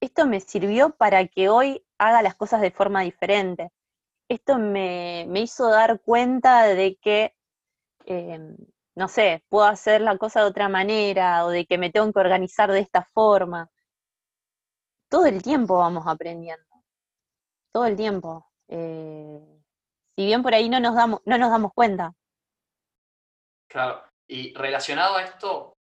esto 0.00 0.26
me 0.26 0.40
sirvió 0.40 0.96
para 0.96 1.26
que 1.28 1.48
hoy 1.48 1.84
haga 1.98 2.22
las 2.22 2.34
cosas 2.36 2.60
de 2.60 2.70
forma 2.70 3.02
diferente. 3.02 3.70
Esto 4.28 4.58
me, 4.58 5.26
hizo 5.34 5.68
dar 5.68 6.00
cuenta 6.00 6.64
de 6.64 6.96
que, 7.00 7.34
em, 8.06 8.56
no 8.94 9.08
sé, 9.08 9.44
puedo 9.48 9.66
hacer 9.66 10.00
la 10.00 10.16
cosa 10.18 10.40
de 10.40 10.46
otra 10.46 10.68
manera 10.68 11.44
o 11.44 11.50
de 11.50 11.66
que 11.66 11.78
me 11.78 11.90
tengo 11.90 12.12
que 12.12 12.20
organizar 12.20 12.70
de 12.72 12.80
esta 12.80 13.04
forma 13.04 13.70
todo 15.14 15.26
el 15.26 15.42
tiempo 15.42 15.78
vamos 15.78 16.08
aprendiendo, 16.08 16.82
todo 17.72 17.86
el 17.86 17.96
tiempo. 17.96 18.50
Eh, 18.66 19.62
si 20.16 20.26
bien 20.26 20.42
por 20.42 20.52
ahí 20.52 20.68
no 20.68 20.80
nos, 20.80 20.96
damos, 20.96 21.20
no 21.24 21.38
nos 21.38 21.50
damos 21.50 21.72
cuenta. 21.72 22.12
Claro, 23.68 24.02
y 24.26 24.52
relacionado 24.54 25.16
a 25.16 25.22
esto, 25.22 25.76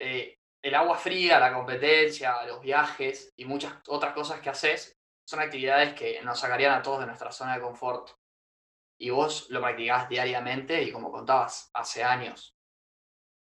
eh, 0.00 0.36
el 0.62 0.74
agua 0.74 0.96
fría, 0.96 1.38
la 1.38 1.54
competencia, 1.54 2.42
los 2.44 2.60
viajes 2.60 3.32
y 3.36 3.44
muchas 3.44 3.74
otras 3.86 4.14
cosas 4.14 4.40
que 4.40 4.50
haces 4.50 4.96
son 5.32 5.40
actividades 5.40 5.94
que 5.94 6.20
nos 6.20 6.38
sacarían 6.38 6.74
a 6.74 6.82
todos 6.82 7.00
de 7.00 7.06
nuestra 7.06 7.32
zona 7.32 7.54
de 7.54 7.62
confort. 7.62 8.10
Y 9.00 9.08
vos 9.08 9.48
lo 9.48 9.62
practicás 9.62 10.06
diariamente 10.06 10.82
y 10.82 10.92
como 10.92 11.10
contabas, 11.10 11.70
hace 11.72 12.04
años. 12.04 12.54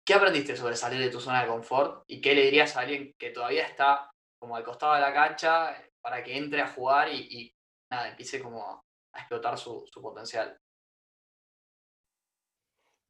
¿Qué 0.06 0.14
aprendiste 0.14 0.56
sobre 0.56 0.76
salir 0.76 1.00
de 1.00 1.10
tu 1.10 1.20
zona 1.20 1.42
de 1.42 1.48
confort 1.48 2.04
y 2.08 2.22
qué 2.22 2.36
le 2.36 2.44
dirías 2.44 2.78
a 2.78 2.82
alguien 2.82 3.16
que 3.18 3.32
todavía 3.32 3.66
está 3.66 4.12
como 4.40 4.56
al 4.56 4.64
costado 4.64 4.94
de 4.94 5.02
la 5.02 5.14
cancha 5.14 5.76
para 6.00 6.24
que 6.24 6.38
entre 6.38 6.62
a 6.62 6.68
jugar 6.68 7.12
y, 7.12 7.52
nada, 7.90 8.10
empiece 8.10 8.40
como 8.40 8.86
a 9.12 9.20
explotar 9.20 9.58
su, 9.58 9.84
potencial. 9.96 10.56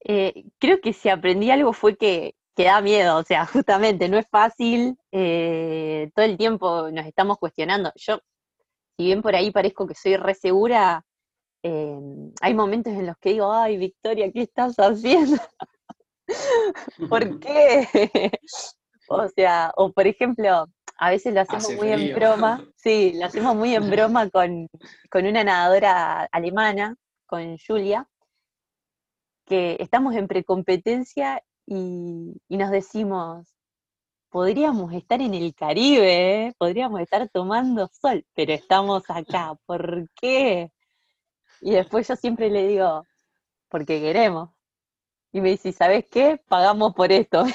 Eh, 0.05 0.45
creo 0.57 0.79
que 0.79 0.93
si 0.93 1.09
aprendí 1.09 1.51
algo 1.51 1.73
fue 1.73 1.97
que, 1.97 2.35
que 2.55 2.63
da 2.63 2.79
miedo, 2.79 3.17
o 3.17 3.23
sea, 3.23 3.45
justamente 3.45 4.07
no 4.07 4.17
es 4.17 4.27
fácil, 4.29 4.97
eh, 5.11 6.09
todo 6.15 6.25
el 6.25 6.37
tiempo 6.37 6.89
nos 6.91 7.05
estamos 7.05 7.37
cuestionando. 7.39 7.91
Yo, 7.95 8.21
si 8.97 9.05
bien 9.05 9.21
por 9.21 9.35
ahí 9.35 9.51
parezco 9.51 9.87
que 9.87 9.95
soy 9.95 10.17
re 10.17 10.35
segura, 10.35 11.03
eh, 11.63 11.99
hay 12.41 12.53
momentos 12.53 12.93
en 12.93 13.07
los 13.07 13.17
que 13.17 13.31
digo, 13.31 13.51
ay, 13.51 13.77
Victoria, 13.77 14.31
¿qué 14.31 14.41
estás 14.41 14.75
haciendo? 14.77 15.37
¿Por 17.09 17.39
qué? 17.39 17.87
o 19.09 19.27
sea, 19.29 19.71
o 19.75 19.91
por 19.91 20.07
ejemplo, 20.07 20.67
a 20.97 21.09
veces 21.09 21.33
lo 21.33 21.41
hacemos 21.41 21.73
muy 21.75 21.89
en 21.91 22.13
broma, 22.15 22.65
sí, 22.75 23.13
lo 23.15 23.25
hacemos 23.25 23.55
muy 23.55 23.75
en 23.75 23.89
broma 23.89 24.29
con, 24.29 24.67
con 25.09 25.25
una 25.25 25.43
nadadora 25.43 26.27
alemana, 26.31 26.95
con 27.25 27.57
Julia, 27.57 28.07
que 29.45 29.77
estamos 29.79 30.15
en 30.15 30.27
precompetencia 30.27 31.41
y, 31.65 32.39
y 32.47 32.57
nos 32.57 32.71
decimos, 32.71 33.52
podríamos 34.33 34.91
estar 34.93 35.21
en 35.21 35.35
el 35.35 35.53
Caribe, 35.53 36.47
¿eh? 36.47 36.53
podríamos 36.57 36.99
estar 37.01 37.29
tomando 37.29 37.87
sol, 38.01 38.25
pero 38.33 38.51
estamos 38.51 39.03
acá, 39.07 39.53
¿por 39.67 40.09
qué? 40.19 40.71
Y 41.61 41.71
después 41.73 42.07
yo 42.07 42.15
siempre 42.15 42.49
le 42.49 42.67
digo, 42.67 43.05
porque 43.69 44.01
queremos. 44.01 44.49
Y 45.31 45.39
me 45.39 45.49
dice, 45.51 45.71
¿sabes 45.71 46.05
qué? 46.09 46.41
Pagamos 46.47 46.95
por 46.95 47.11
esto. 47.11 47.45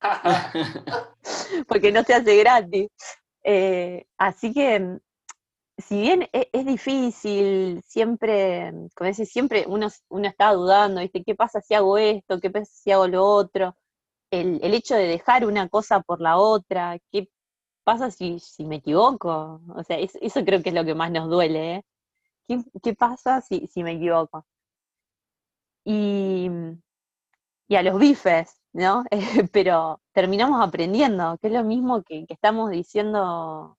porque 1.68 1.90
no 1.90 2.04
se 2.04 2.14
hace 2.14 2.36
gratis. 2.36 2.88
Eh, 3.42 4.06
así 4.18 4.54
que 4.54 5.00
si 5.78 6.00
bien 6.00 6.28
e, 6.32 6.48
es, 6.52 6.64
difícil, 6.64 7.82
siempre, 7.84 8.72
como 8.94 9.08
dices, 9.08 9.30
siempre 9.30 9.64
uno, 9.66 9.88
uno 10.10 10.28
está 10.28 10.52
dudando, 10.52 11.00
¿viste? 11.00 11.24
¿Qué 11.24 11.34
pasa 11.34 11.60
si 11.60 11.74
hago 11.74 11.98
esto? 11.98 12.40
¿Qué 12.40 12.50
pasa 12.50 12.70
si 12.72 12.92
hago 12.92 13.08
lo 13.08 13.24
otro? 13.24 13.76
El, 14.30 14.74
hecho 14.74 14.94
de 14.94 15.06
dejar 15.06 15.46
una 15.46 15.68
cosa 15.68 16.00
por 16.00 16.20
la 16.20 16.38
otra, 16.38 16.98
¿qué 17.10 17.28
pasa 17.84 18.10
si, 18.10 18.38
si 18.40 18.64
me 18.64 18.76
equivoco? 18.76 19.62
O 19.74 19.82
sea, 19.84 19.98
eso 19.98 20.44
creo 20.44 20.62
que 20.62 20.70
es 20.70 20.74
lo 20.74 20.84
que 20.84 20.94
más 20.94 21.10
nos 21.10 21.28
duele, 21.30 21.76
¿eh? 21.76 21.84
¿Qué, 22.82 22.94
pasa 22.94 23.40
si, 23.42 23.66
si, 23.68 23.82
me 23.82 23.92
equivoco? 23.92 24.46
Y, 25.84 26.48
y 27.68 27.76
a 27.76 27.82
los 27.82 27.98
bifes, 27.98 28.60
¿no? 28.72 29.04
Pero 29.52 30.00
terminamos 30.12 30.66
aprendiendo, 30.66 31.38
que 31.38 31.48
es 31.48 31.52
lo 31.52 31.64
mismo 31.64 32.02
que, 32.02 32.26
que 32.26 32.34
estamos 32.34 32.70
diciendo 32.70 33.78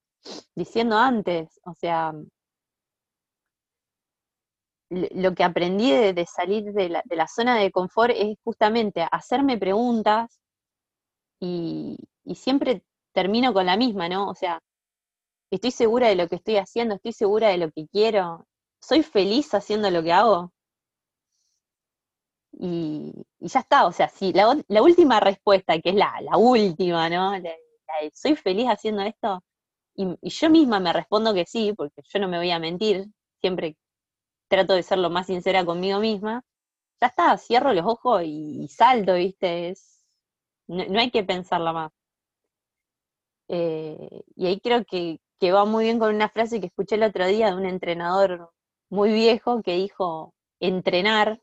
diciendo 0.55 0.97
antes, 0.97 1.59
o 1.63 1.73
sea, 1.73 2.13
lo 4.89 5.35
que 5.35 5.43
aprendí 5.43 5.91
de, 5.91 6.25
salir 6.25 6.63
de 6.73 6.89
la, 6.89 7.27
zona 7.27 7.57
de 7.57 7.71
confort 7.71 8.13
es 8.15 8.37
justamente 8.43 9.07
hacerme 9.11 9.57
preguntas 9.57 10.39
y, 11.39 11.97
siempre 12.35 12.83
termino 13.13 13.53
con 13.53 13.65
la 13.65 13.77
misma, 13.77 14.07
¿no? 14.07 14.29
O 14.29 14.35
sea, 14.35 14.59
estoy 15.51 15.71
segura 15.71 16.07
de 16.09 16.15
lo 16.15 16.27
que 16.27 16.35
estoy 16.35 16.57
haciendo, 16.57 16.95
estoy 16.95 17.13
segura 17.13 17.49
de 17.49 17.57
lo 17.57 17.71
que 17.71 17.87
quiero, 17.87 18.45
soy 18.81 19.03
feliz 19.03 19.53
haciendo 19.53 19.89
lo 19.91 20.03
que 20.03 20.13
hago. 20.13 20.51
Y, 22.51 23.13
ya 23.39 23.61
está, 23.61 23.85
o 23.85 23.91
sea, 23.91 24.09
si 24.09 24.33
la, 24.33 24.49
última 24.81 25.19
respuesta, 25.19 25.79
que 25.79 25.89
es 25.89 25.95
la, 25.95 26.37
última, 26.37 27.09
¿no? 27.09 27.33
soy 28.13 28.35
feliz 28.35 28.67
haciendo 28.67 29.01
esto, 29.01 29.43
y, 29.95 30.29
yo 30.29 30.49
misma 30.49 30.79
me 30.79 30.93
respondo 30.93 31.33
que 31.33 31.45
sí, 31.45 31.73
porque 31.75 32.01
yo 32.03 32.19
no 32.19 32.27
me 32.27 32.37
voy 32.37 32.51
a 32.51 32.59
mentir, 32.59 33.05
siempre 33.41 33.75
trato 34.49 34.73
de 34.75 34.83
ser 34.83 34.99
lo 34.99 35.09
más 35.09 35.27
sincera 35.27 35.65
conmigo 35.65 35.99
misma, 35.99 36.43
ya 37.01 37.07
está, 37.07 37.37
cierro 37.37 37.73
los 37.73 37.85
ojos 37.85 38.23
y, 38.25 38.67
salto, 38.69 39.15
¿viste? 39.15 39.69
Es, 39.69 40.05
no, 40.67 40.99
hay 40.99 41.11
que 41.11 41.23
pensarla 41.23 41.73
más. 41.73 41.91
Eh, 43.47 44.21
y 44.35 44.47
ahí 44.47 44.59
creo 44.59 44.85
que, 44.85 45.19
que 45.39 45.51
va 45.51 45.65
muy 45.65 45.85
bien 45.85 45.99
con 45.99 46.13
una 46.15 46.29
frase 46.29 46.59
que 46.59 46.67
escuché 46.67 46.95
el 46.95 47.03
otro 47.03 47.25
día 47.27 47.47
de 47.47 47.55
un 47.55 47.65
entrenador 47.65 48.51
muy 48.89 49.11
viejo 49.13 49.61
que 49.63 49.73
dijo, 49.75 50.33
entrenar, 50.59 51.41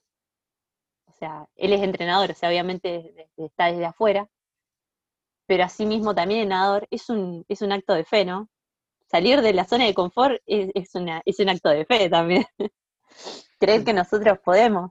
o 1.07 1.13
sea, 1.13 1.49
él 1.57 1.73
es 1.73 1.83
entrenador, 1.83 2.31
o 2.33 2.35
sea, 2.35 2.49
obviamente 2.49 3.29
está 3.37 3.67
desde 3.67 3.87
afuera, 3.87 4.29
pero 5.47 5.65
asimismo 5.65 6.15
también 6.15 6.41
el 6.43 6.49
nadador 6.49 6.87
es 6.91 7.09
un, 7.09 7.45
es 7.49 7.63
un 7.63 7.73
acto 7.73 7.95
de 7.95 8.05
fe, 8.05 8.25
¿no? 8.25 8.49
Salir 9.11 9.41
de 9.43 9.53
la 9.55 9.65
zona 9.65 9.87
de 9.87 9.95
confort 9.95 10.41
es, 10.47 10.95
una, 10.95 11.23
es 11.25 11.39
un 11.41 11.49
acto 11.49 11.69
de 11.71 11.87
fe 11.87 12.09
también. 12.11 12.45
Creer 13.59 13.85
que 13.85 13.93
nosotros 13.93 14.39
podemos. 14.41 14.91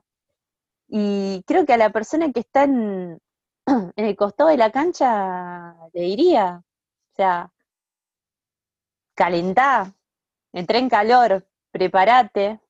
Y 0.88 1.42
creo 1.46 1.66
que 1.66 1.72
a 1.72 1.76
la 1.76 1.90
persona 1.90 2.32
que 2.32 2.40
está 2.40 2.64
en, 2.64 3.20
en 3.66 4.04
el 4.04 4.16
costado 4.16 4.50
de 4.50 4.56
la 4.56 4.70
cancha 4.70 5.74
le 5.92 6.00
diría, 6.02 6.62
o 7.12 7.14
sea, 7.16 7.52
calentá, 9.14 9.94
entré 10.52 10.78
en 10.78 10.88
calor, 10.88 11.46
prepárate 11.70 12.60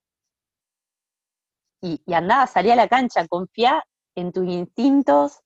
y, 1.81 2.01
y 2.07 2.15
andá, 2.15 2.47
salí 2.47 2.71
a 2.71 2.77
la 2.77 2.89
cancha, 2.89 3.27
confía 3.29 3.85
en 4.15 4.33
tus 4.33 4.47
instintos, 4.47 5.41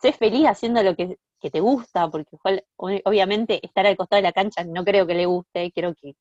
sé 0.00 0.12
feliz 0.12 0.46
haciendo 0.46 0.82
lo 0.82 0.96
que, 0.96 1.18
que 1.40 1.50
te 1.50 1.60
gusta, 1.60 2.10
porque 2.10 2.36
obviamente 2.76 3.64
estar 3.64 3.86
al 3.86 3.96
costado 3.96 4.18
de 4.18 4.28
la 4.28 4.32
cancha 4.32 4.64
no 4.64 4.84
creo 4.84 5.06
que 5.06 5.14
le 5.14 5.26
guste, 5.26 5.72
creo 5.72 5.94
que 5.94 6.14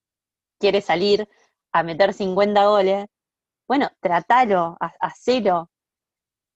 quiere 0.60 0.82
salir 0.82 1.28
a 1.72 1.84
meter 1.84 2.14
50 2.14 2.68
goles. 2.68 3.06
Bueno, 3.68 3.90
tratalo, 4.00 4.78
hacelo, 4.80 5.70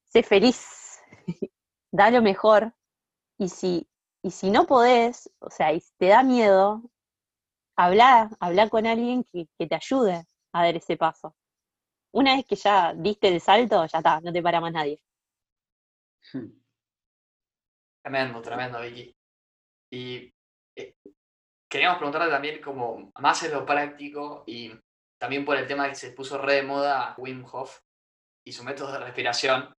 sé 0.06 0.24
feliz, 0.24 1.00
da 1.92 2.10
lo 2.10 2.22
mejor. 2.22 2.74
Y 3.38 3.50
si, 3.50 3.88
y 4.24 4.32
si 4.32 4.50
no 4.50 4.66
podés, 4.66 5.30
o 5.40 5.50
sea, 5.50 5.74
y 5.74 5.84
te 5.98 6.08
da 6.08 6.24
miedo, 6.24 6.84
habla, 7.76 8.30
habla 8.40 8.70
con 8.70 8.86
alguien 8.88 9.26
que, 9.26 9.48
que 9.58 9.68
te 9.68 9.76
ayude 9.76 10.24
a 10.54 10.64
dar 10.64 10.76
ese 10.76 10.96
paso. 10.96 11.36
Una 12.14 12.36
vez 12.36 12.46
que 12.46 12.56
ya 12.56 12.94
diste 12.94 13.28
el 13.30 13.42
salto, 13.42 13.86
ya 13.86 13.98
está, 13.98 14.22
no 14.22 14.32
te 14.32 14.42
para 14.42 14.62
más 14.62 14.72
nadie. 14.72 15.02
Tremendo, 18.04 18.42
tremendo, 18.42 18.82
Vicky. 18.82 19.16
Y 19.92 20.34
eh, 20.76 20.96
queríamos 21.70 21.98
preguntarte 21.98 22.30
también 22.32 22.62
como 22.62 23.12
más 23.20 23.44
en 23.44 23.52
lo 23.52 23.66
práctico 23.66 24.44
y 24.48 24.72
también 25.22 25.46
por 25.46 25.56
el 25.56 25.68
tema 25.68 25.88
que 25.88 25.94
se 25.94 26.14
puso 26.14 26.40
re 26.40 26.56
de 26.56 26.64
moda 26.64 27.14
Wim 27.20 27.46
Hof 27.52 27.80
y 28.44 28.52
su 28.52 28.64
método 28.64 28.92
de 28.92 28.98
respiración. 28.98 29.72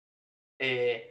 Eh, 0.61 1.11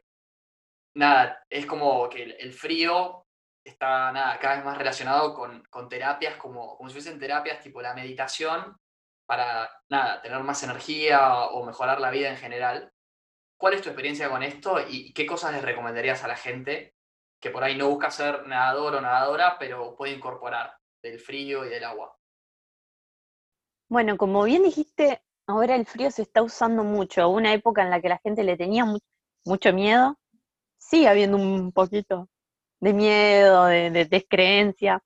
nada, 0.96 1.44
es 1.50 1.66
como 1.66 2.08
que 2.08 2.24
el, 2.24 2.54
frío 2.54 3.26
está 3.62 4.10
nada, 4.14 4.40
cada 4.40 4.56
vez 4.56 4.64
más 4.64 4.78
relacionado 4.78 5.34
con, 5.34 5.62
con, 5.70 5.90
terapias, 5.90 6.38
como, 6.38 6.78
como 6.78 6.90
si 6.90 6.94
fuesen 6.94 7.20
terapias 7.20 7.62
tipo 7.62 7.82
la 7.82 7.94
meditación 7.94 8.78
para 9.28 9.70
nada, 9.90 10.22
tener 10.22 10.42
más 10.44 10.64
energía 10.64 11.48
o 11.48 11.66
mejorar 11.66 12.00
la 12.00 12.10
vida 12.10 12.30
en 12.30 12.38
general. 12.38 12.90
¿Cuál 13.60 13.74
es 13.74 13.82
tu 13.82 13.90
experiencia 13.90 14.30
con 14.30 14.44
esto 14.44 14.80
y 14.88 15.12
qué 15.12 15.26
cosas 15.26 15.52
les 15.52 15.62
recomendarías 15.62 16.24
a 16.24 16.30
la 16.30 16.38
gente 16.38 16.94
que 17.42 17.50
por 17.50 17.66
ahí 17.66 17.78
no 17.78 17.90
busca 17.90 18.10
ser 18.10 18.48
nadador 18.48 18.96
o 18.96 19.02
nadadora, 19.02 19.58
pero 19.60 19.94
puede 19.94 20.14
incorporar 20.14 20.78
del 21.04 21.20
frío 21.20 21.66
y 21.66 21.70
del 21.70 21.84
agua. 21.84 22.16
Bueno, 23.92 24.16
como 24.16 24.46
bien 24.46 24.64
dijiste, 24.64 25.22
ahora 25.48 25.76
el 25.76 25.86
frío 25.86 26.12
se 26.12 26.22
está 26.22 26.42
usando 26.42 26.86
mucho. 26.86 27.28
Una 27.28 27.54
época 27.54 27.84
en 27.84 27.90
la 27.90 28.00
que 28.00 28.08
la 28.08 28.20
gente 28.20 28.42
le 28.42 28.56
tenía 28.56 28.86
mucho 29.46 29.74
miedo, 29.74 30.18
sigue 30.78 31.10
habiendo 31.10 31.36
un 31.38 31.74
poquito 31.74 32.30
de 32.80 32.94
miedo, 32.94 33.66
de, 33.66 34.06
descreencia, 34.06 35.04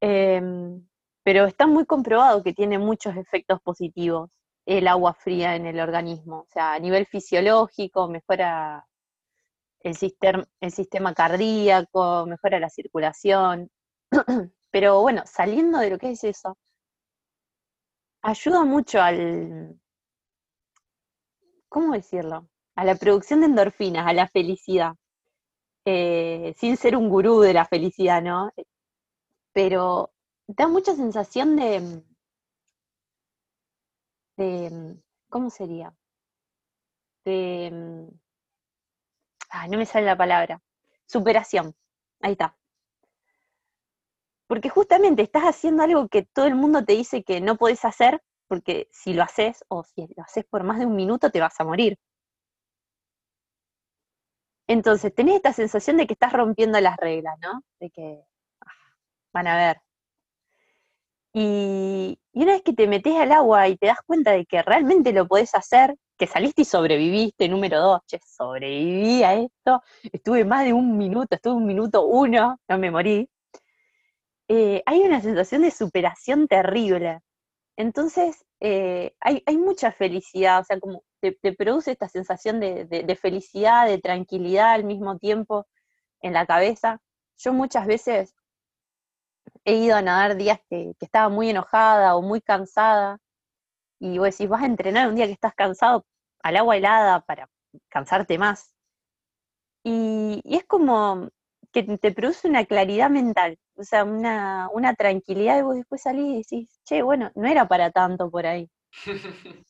em, 0.00 0.84
pero 1.22 1.44
está 1.46 1.68
muy 1.68 1.86
comprobado 1.86 2.42
que 2.42 2.52
tiene 2.54 2.78
muchos 2.78 3.16
efectos 3.16 3.60
positivos 3.62 4.30
el 4.66 4.88
agua 4.88 5.14
fría 5.14 5.54
en 5.56 5.66
el 5.66 5.78
organismo. 5.80 6.40
O 6.40 6.46
sea, 6.50 6.74
a 6.74 6.80
nivel 6.80 7.06
fisiológico, 7.06 8.08
mejora 8.08 8.84
el 9.80 9.96
sistema, 9.96 10.44
el 10.60 10.72
sistema 10.72 11.14
cardíaco, 11.14 12.26
mejora 12.26 12.58
la 12.60 12.70
circulación. 12.70 13.70
Pero 14.72 15.02
bueno, 15.02 15.22
saliendo 15.26 15.78
de 15.78 15.90
lo 15.90 15.98
que 15.98 16.10
es 16.10 16.24
eso, 16.24 16.58
ayuda 18.22 18.64
mucho 18.64 19.00
al, 19.00 19.78
¿cómo 21.68 21.92
decirlo? 21.94 22.48
A 22.74 22.84
la 22.84 22.94
producción 22.96 23.40
de 23.40 23.46
endorfinas, 23.46 24.06
a 24.06 24.12
la 24.12 24.28
felicidad. 24.28 24.94
Eh, 25.84 26.54
sin 26.58 26.76
ser 26.76 26.96
un 26.96 27.08
gurú 27.08 27.40
de 27.40 27.54
la 27.54 27.64
felicidad, 27.64 28.22
¿no? 28.22 28.50
Pero 29.52 30.12
da 30.46 30.68
mucha 30.68 30.94
sensación 30.94 31.56
de, 31.56 32.02
de 34.36 34.96
¿cómo 35.28 35.50
sería? 35.50 35.94
De 37.24 37.70
no 39.68 39.78
me 39.78 39.86
sale 39.86 40.06
la 40.06 40.16
palabra, 40.16 40.62
superación, 41.06 41.74
ahí 42.20 42.32
está. 42.32 42.56
Porque 44.46 44.68
justamente 44.68 45.22
estás 45.22 45.44
haciendo 45.44 45.82
algo 45.82 46.08
que 46.08 46.22
todo 46.22 46.46
el 46.46 46.54
mundo 46.54 46.84
te 46.84 46.94
dice 46.94 47.22
que 47.24 47.40
no 47.40 47.56
podés 47.56 47.84
hacer, 47.84 48.22
porque 48.48 48.88
si 48.92 49.12
lo 49.14 49.22
haces 49.22 49.64
o 49.68 49.84
si 49.84 50.06
lo 50.16 50.22
haces 50.22 50.44
por 50.44 50.62
más 50.64 50.78
de 50.78 50.86
un 50.86 50.96
minuto 50.96 51.30
te 51.30 51.40
vas 51.40 51.58
a 51.60 51.64
morir. 51.64 51.98
Entonces, 54.68 55.14
tenés 55.14 55.36
esta 55.36 55.52
sensación 55.52 55.96
de 55.96 56.06
que 56.06 56.14
estás 56.14 56.32
rompiendo 56.32 56.80
las 56.80 56.96
reglas, 56.96 57.36
¿no? 57.40 57.62
De 57.80 57.90
que 57.90 58.24
ah, 58.64 58.70
van 59.32 59.46
a 59.48 59.56
ver. 59.56 59.80
Y, 61.32 62.18
y 62.32 62.42
una 62.42 62.52
vez 62.52 62.62
que 62.62 62.72
te 62.72 62.86
metes 62.88 63.14
al 63.16 63.30
agua 63.32 63.68
y 63.68 63.76
te 63.76 63.86
das 63.86 63.98
cuenta 64.06 64.32
de 64.32 64.46
que 64.46 64.62
realmente 64.62 65.12
lo 65.12 65.28
podés 65.28 65.54
hacer, 65.54 65.94
que 66.16 66.26
saliste 66.26 66.62
y 66.62 66.64
sobreviviste, 66.64 67.48
número 67.48 67.80
dos, 67.80 68.00
che, 68.06 68.18
sobreviví 68.24 69.22
a 69.22 69.34
esto, 69.34 69.82
estuve 70.12 70.44
más 70.44 70.64
de 70.64 70.72
un 70.72 70.96
minuto, 70.96 71.36
estuve 71.36 71.54
un 71.54 71.66
minuto 71.66 72.06
uno, 72.06 72.58
no 72.68 72.78
me 72.78 72.90
morí, 72.90 73.28
eh, 74.48 74.82
hay 74.86 75.00
una 75.02 75.20
sensación 75.20 75.62
de 75.62 75.70
superación 75.70 76.48
terrible. 76.48 77.20
Entonces, 77.76 78.44
eh, 78.60 79.14
hay, 79.20 79.42
mucha 79.58 79.92
felicidad, 79.92 80.60
o 80.60 80.64
sea, 80.64 80.80
como 80.80 81.04
te, 81.20 81.32
produce 81.54 81.92
esta 81.92 82.08
sensación 82.08 82.60
de, 82.60 83.18
felicidad, 83.20 83.86
de 83.86 83.98
tranquilidad 83.98 84.72
al 84.72 84.84
mismo 84.84 85.18
tiempo 85.18 85.66
en 86.22 86.32
la 86.32 86.46
cabeza. 86.46 87.00
Yo 87.38 87.52
muchas 87.52 87.86
veces 87.86 88.34
he 89.64 89.74
ido 89.76 89.96
a 89.96 90.02
nadar 90.02 90.36
días 90.36 90.60
que, 90.70 90.92
que 90.98 91.04
estaba 91.04 91.28
muy 91.28 91.50
enojada 91.50 92.16
o 92.16 92.22
muy 92.22 92.40
cansada, 92.40 93.18
y 94.00 94.18
vos 94.18 94.30
decís, 94.30 94.48
vas 94.48 94.62
a 94.62 94.66
entrenar 94.66 95.08
un 95.08 95.16
día 95.16 95.26
que 95.26 95.32
estás 95.32 95.54
cansado 95.54 96.04
al 96.42 96.56
agua 96.56 96.76
helada 96.76 97.20
para 97.22 97.48
cansarte 97.88 98.38
más. 98.38 98.74
Y, 99.84 100.40
es 100.44 100.64
como 100.64 101.28
que 101.76 101.98
te 101.98 102.10
produce 102.10 102.48
una 102.48 102.64
claridad 102.64 103.10
mental, 103.10 103.58
o 103.74 103.84
sea, 103.84 104.04
una, 104.04 104.94
tranquilidad 104.96 105.58
y 105.58 105.62
vos 105.62 105.76
después 105.76 106.00
salís 106.00 106.50
y 106.50 106.56
decís, 106.56 106.80
che, 106.84 107.02
bueno, 107.02 107.30
no 107.34 107.46
era 107.46 107.68
para 107.68 107.90
tanto 107.90 108.30
por 108.30 108.46
ahí. 108.46 108.68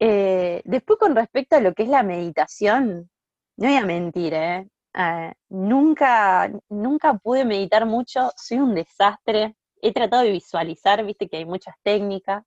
Eh, 0.00 0.62
después 0.64 0.96
con 0.96 1.16
respecto 1.16 1.56
a 1.56 1.60
lo 1.60 1.74
que 1.74 1.82
es 1.82 1.88
la 1.88 2.04
meditación, 2.04 3.10
no 3.56 3.66
voy 3.66 3.76
a 3.76 3.84
mentir, 3.84 4.32
¿eh? 4.32 4.68
¿eh? 4.94 5.32
nunca, 5.48 6.48
nunca 6.68 7.14
pude 7.14 7.44
meditar 7.44 7.84
mucho, 7.84 8.30
soy 8.36 8.58
un 8.58 8.76
desastre. 8.76 9.56
He 9.82 9.92
tratado 9.92 10.22
de 10.22 10.30
visualizar, 10.30 11.04
viste 11.04 11.28
que 11.28 11.38
hay 11.38 11.44
muchas 11.44 11.74
técnicas, 11.82 12.44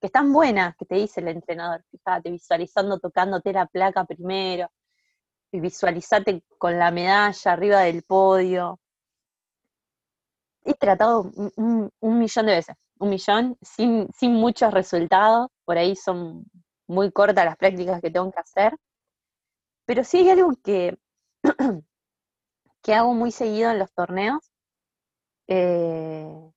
que 0.00 0.06
están 0.06 0.32
buenas, 0.32 0.74
que 0.78 0.86
te 0.86 0.94
dice 0.94 1.20
el 1.20 1.28
entrenador, 1.28 1.84
fíjate, 1.90 2.30
visualizando, 2.30 2.98
tocándote 2.98 3.52
la 3.52 3.66
placa 3.66 4.06
primero, 4.06 4.70
y 5.54 5.60
visualizate 5.60 6.42
con 6.58 6.80
la 6.80 6.90
medalla 6.90 7.52
arriba 7.52 7.80
del 7.82 8.02
podio. 8.02 8.80
He 10.64 10.74
tratado 10.74 11.30
un, 11.54 11.92
millón 12.00 12.46
de 12.46 12.52
veces, 12.52 12.74
un 12.98 13.10
millón, 13.10 13.56
sin, 13.62 14.08
sin 14.18 14.32
muchos 14.32 14.74
resultados, 14.74 15.48
por 15.64 15.78
ahí 15.78 15.94
son 15.94 16.44
muy 16.88 17.12
cortas 17.12 17.44
las 17.44 17.56
prácticas 17.56 18.00
que 18.00 18.10
tengo 18.10 18.32
que 18.32 18.40
hacer, 18.40 18.76
pero 19.84 20.02
sí 20.02 20.18
hay 20.18 20.30
algo 20.30 20.54
que, 20.64 20.98
que 22.82 22.94
hago 22.94 23.14
muy 23.14 23.30
seguido 23.30 23.70
en 23.70 23.78
los 23.78 23.92
torneos, 23.92 24.50
eh, 25.46 26.50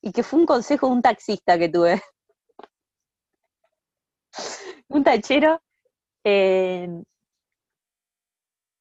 y 0.00 0.10
que 0.10 0.24
fue 0.24 0.40
un 0.40 0.46
consejo 0.46 0.88
de 0.88 0.92
un 0.94 1.02
taxista 1.02 1.56
que 1.56 1.68
tuve. 1.68 2.02
un 4.88 5.04
tachero. 5.04 5.62
Eh, 6.24 6.88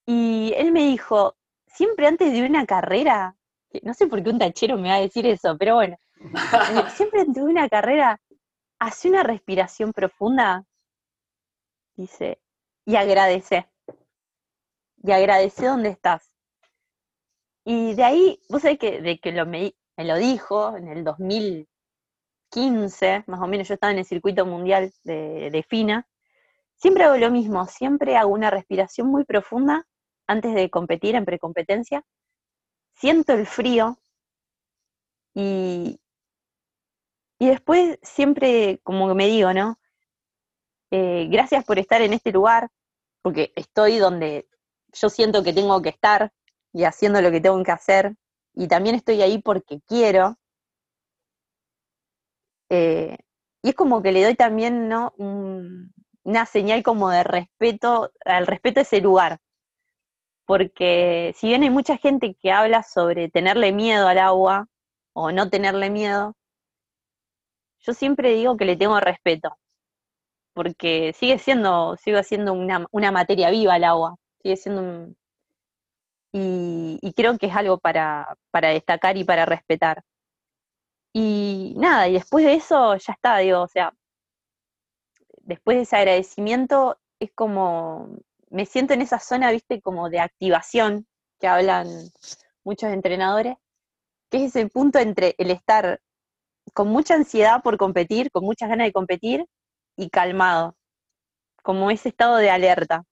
y 0.06 0.54
él 0.56 0.72
me 0.72 0.86
dijo, 0.88 1.36
siempre 1.68 2.08
antes 2.08 2.34
de 2.34 2.46
una 2.46 2.66
carrera, 2.66 3.36
no 3.84 3.94
sé 3.94 4.08
por 4.08 4.24
qué 4.24 4.30
un 4.30 4.40
tachero 4.40 4.78
me 4.78 4.90
va 4.90 4.96
a 4.96 5.02
decir 5.02 5.26
eso, 5.26 5.58
pero 5.58 5.76
bueno, 5.76 5.98
siempre 6.96 7.22
antes 7.22 7.36
de 7.36 7.50
una 7.50 7.70
carrera, 7.70 8.20
hace 8.80 9.10
una 9.10 9.24
respiración 9.24 9.94
profunda, 9.94 10.66
dice, 11.96 12.42
y 12.86 12.96
agradece. 12.96 13.70
Y 15.04 15.12
agradece 15.12 15.66
dónde 15.66 15.90
estás. 15.90 16.36
Y 17.64 17.94
de 17.96 18.04
ahí, 18.04 18.40
vos 18.50 18.62
sabés 18.62 18.80
que 18.80 19.02
de 19.02 19.20
que 19.20 19.32
lo 19.32 19.46
me, 19.46 19.74
me 19.98 20.06
lo 20.06 20.18
dijo 20.18 20.76
en 20.76 20.88
el 20.88 21.04
2000, 21.04 21.68
15, 22.52 23.24
más 23.28 23.40
o 23.40 23.48
menos, 23.48 23.68
yo 23.68 23.76
estaba 23.76 23.92
en 23.92 24.00
el 24.00 24.06
circuito 24.06 24.46
mundial 24.46 24.92
de, 25.04 25.66
FINA, 25.68 26.08
siempre 26.76 27.06
hago 27.06 27.18
lo 27.18 27.32
mismo, 27.32 27.66
siempre 27.66 28.18
hago 28.18 28.32
una 28.32 28.50
respiración 28.50 29.08
muy 29.08 29.24
profunda 29.24 29.88
antes 30.32 30.54
de 30.54 30.70
competir 30.70 31.16
en 31.16 31.26
precompetencia, 31.26 32.04
siento 32.96 33.34
el 33.34 33.46
frío 33.46 33.98
y, 35.34 36.00
y 37.40 37.48
después 37.48 38.00
siempre 38.02 38.80
como 38.84 39.14
me 39.14 39.28
digo, 39.28 39.54
¿no? 39.54 39.78
Eh, 40.92 41.28
gracias 41.30 41.64
por 41.64 41.80
estar 41.80 42.02
en 42.02 42.14
este 42.14 42.32
lugar, 42.32 42.70
porque 43.22 43.54
estoy 43.56 43.98
donde 43.98 44.48
yo 44.94 45.10
siento 45.10 45.44
que 45.44 45.54
tengo 45.54 45.82
que 45.82 45.90
estar 45.90 46.32
y 46.74 46.84
haciendo 46.84 47.22
lo 47.22 47.32
que 47.32 47.42
tengo 47.42 47.64
que 47.64 47.72
hacer, 47.72 48.16
y 48.54 48.68
también 48.68 48.96
estoy 48.96 49.22
ahí 49.22 49.42
porque 49.42 49.80
quiero, 49.88 50.38
eh, 52.70 53.18
y 53.64 53.70
es 53.70 53.76
como 53.76 54.02
que 54.02 54.12
le 54.12 54.24
doy 54.24 54.36
también 54.36 54.88
¿no? 54.88 55.14
una 55.18 56.46
señal 56.46 56.84
como 56.84 57.10
de 57.10 57.24
respeto, 57.24 58.12
al 58.26 58.48
respeto 58.48 58.80
a 58.80 58.84
ese 58.84 59.02
lugar. 59.02 59.40
Porque 60.52 61.34
si 61.38 61.48
bien 61.48 61.64
hay 61.64 61.70
mucha 61.70 61.96
gente 61.96 62.36
que 62.36 62.52
habla 62.52 62.84
sobre 62.84 63.30
tenerle 63.30 63.72
miedo 63.72 64.06
al 64.10 64.18
agua 64.18 64.68
o 65.14 65.32
no 65.32 65.50
tenerle 65.50 65.90
miedo, 65.90 66.36
yo 67.80 67.94
siempre 67.94 68.34
digo 68.34 68.58
que 68.58 68.66
le 68.66 68.76
tengo 68.76 69.00
respeto. 69.00 69.58
Porque 70.54 71.14
sigue 71.14 71.40
siendo, 71.40 71.96
sigue 71.96 72.22
siendo 72.26 72.52
una, 72.52 73.12
materia 73.14 73.50
viva 73.50 73.78
el 73.78 73.86
agua. 73.86 74.18
Sigue 74.44 74.58
siendo 74.58 75.16
y, 76.34 77.14
creo 77.16 77.38
que 77.38 77.46
es 77.46 77.56
algo 77.56 77.78
para 77.78 78.36
destacar 78.52 79.16
y 79.16 79.24
para 79.24 79.46
respetar. 79.46 80.04
Y 81.14 81.76
nada, 81.78 82.10
y 82.10 82.14
después 82.16 82.44
de 82.44 82.56
eso 82.56 82.98
ya 82.98 83.14
está, 83.14 83.38
digo, 83.38 83.62
o 83.62 83.68
sea, 83.70 83.94
después 85.44 85.78
de 85.78 85.84
ese 85.84 85.96
agradecimiento 85.96 87.00
es 87.22 87.32
como, 87.34 88.18
me 88.52 88.66
siento 88.66 88.94
en 88.94 89.02
esa 89.02 89.20
zona, 89.20 89.52
viste, 89.52 89.82
como 89.82 90.10
de 90.10 90.20
activación 90.20 91.08
que 91.40 91.48
hablan 91.48 91.88
muchos 92.64 92.92
entrenadores, 92.92 93.56
que 94.30 94.46
es 94.46 94.56
ese 94.56 94.68
punto 94.70 95.00
entre 95.00 95.36
el 95.38 95.52
estar 95.52 96.00
con 96.74 96.90
mucha 96.90 97.16
ansiedad 97.16 97.64
por 97.64 97.78
competir, 97.78 98.30
con 98.32 98.44
muchas 98.44 98.70
ganas 98.70 98.88
de 98.88 98.94
competir 98.94 99.46
y 99.98 100.10
calmado, 100.10 100.76
como 101.64 101.90
ese 101.92 102.10
estado 102.10 102.38
de 102.38 102.50
alerta. 102.50 103.04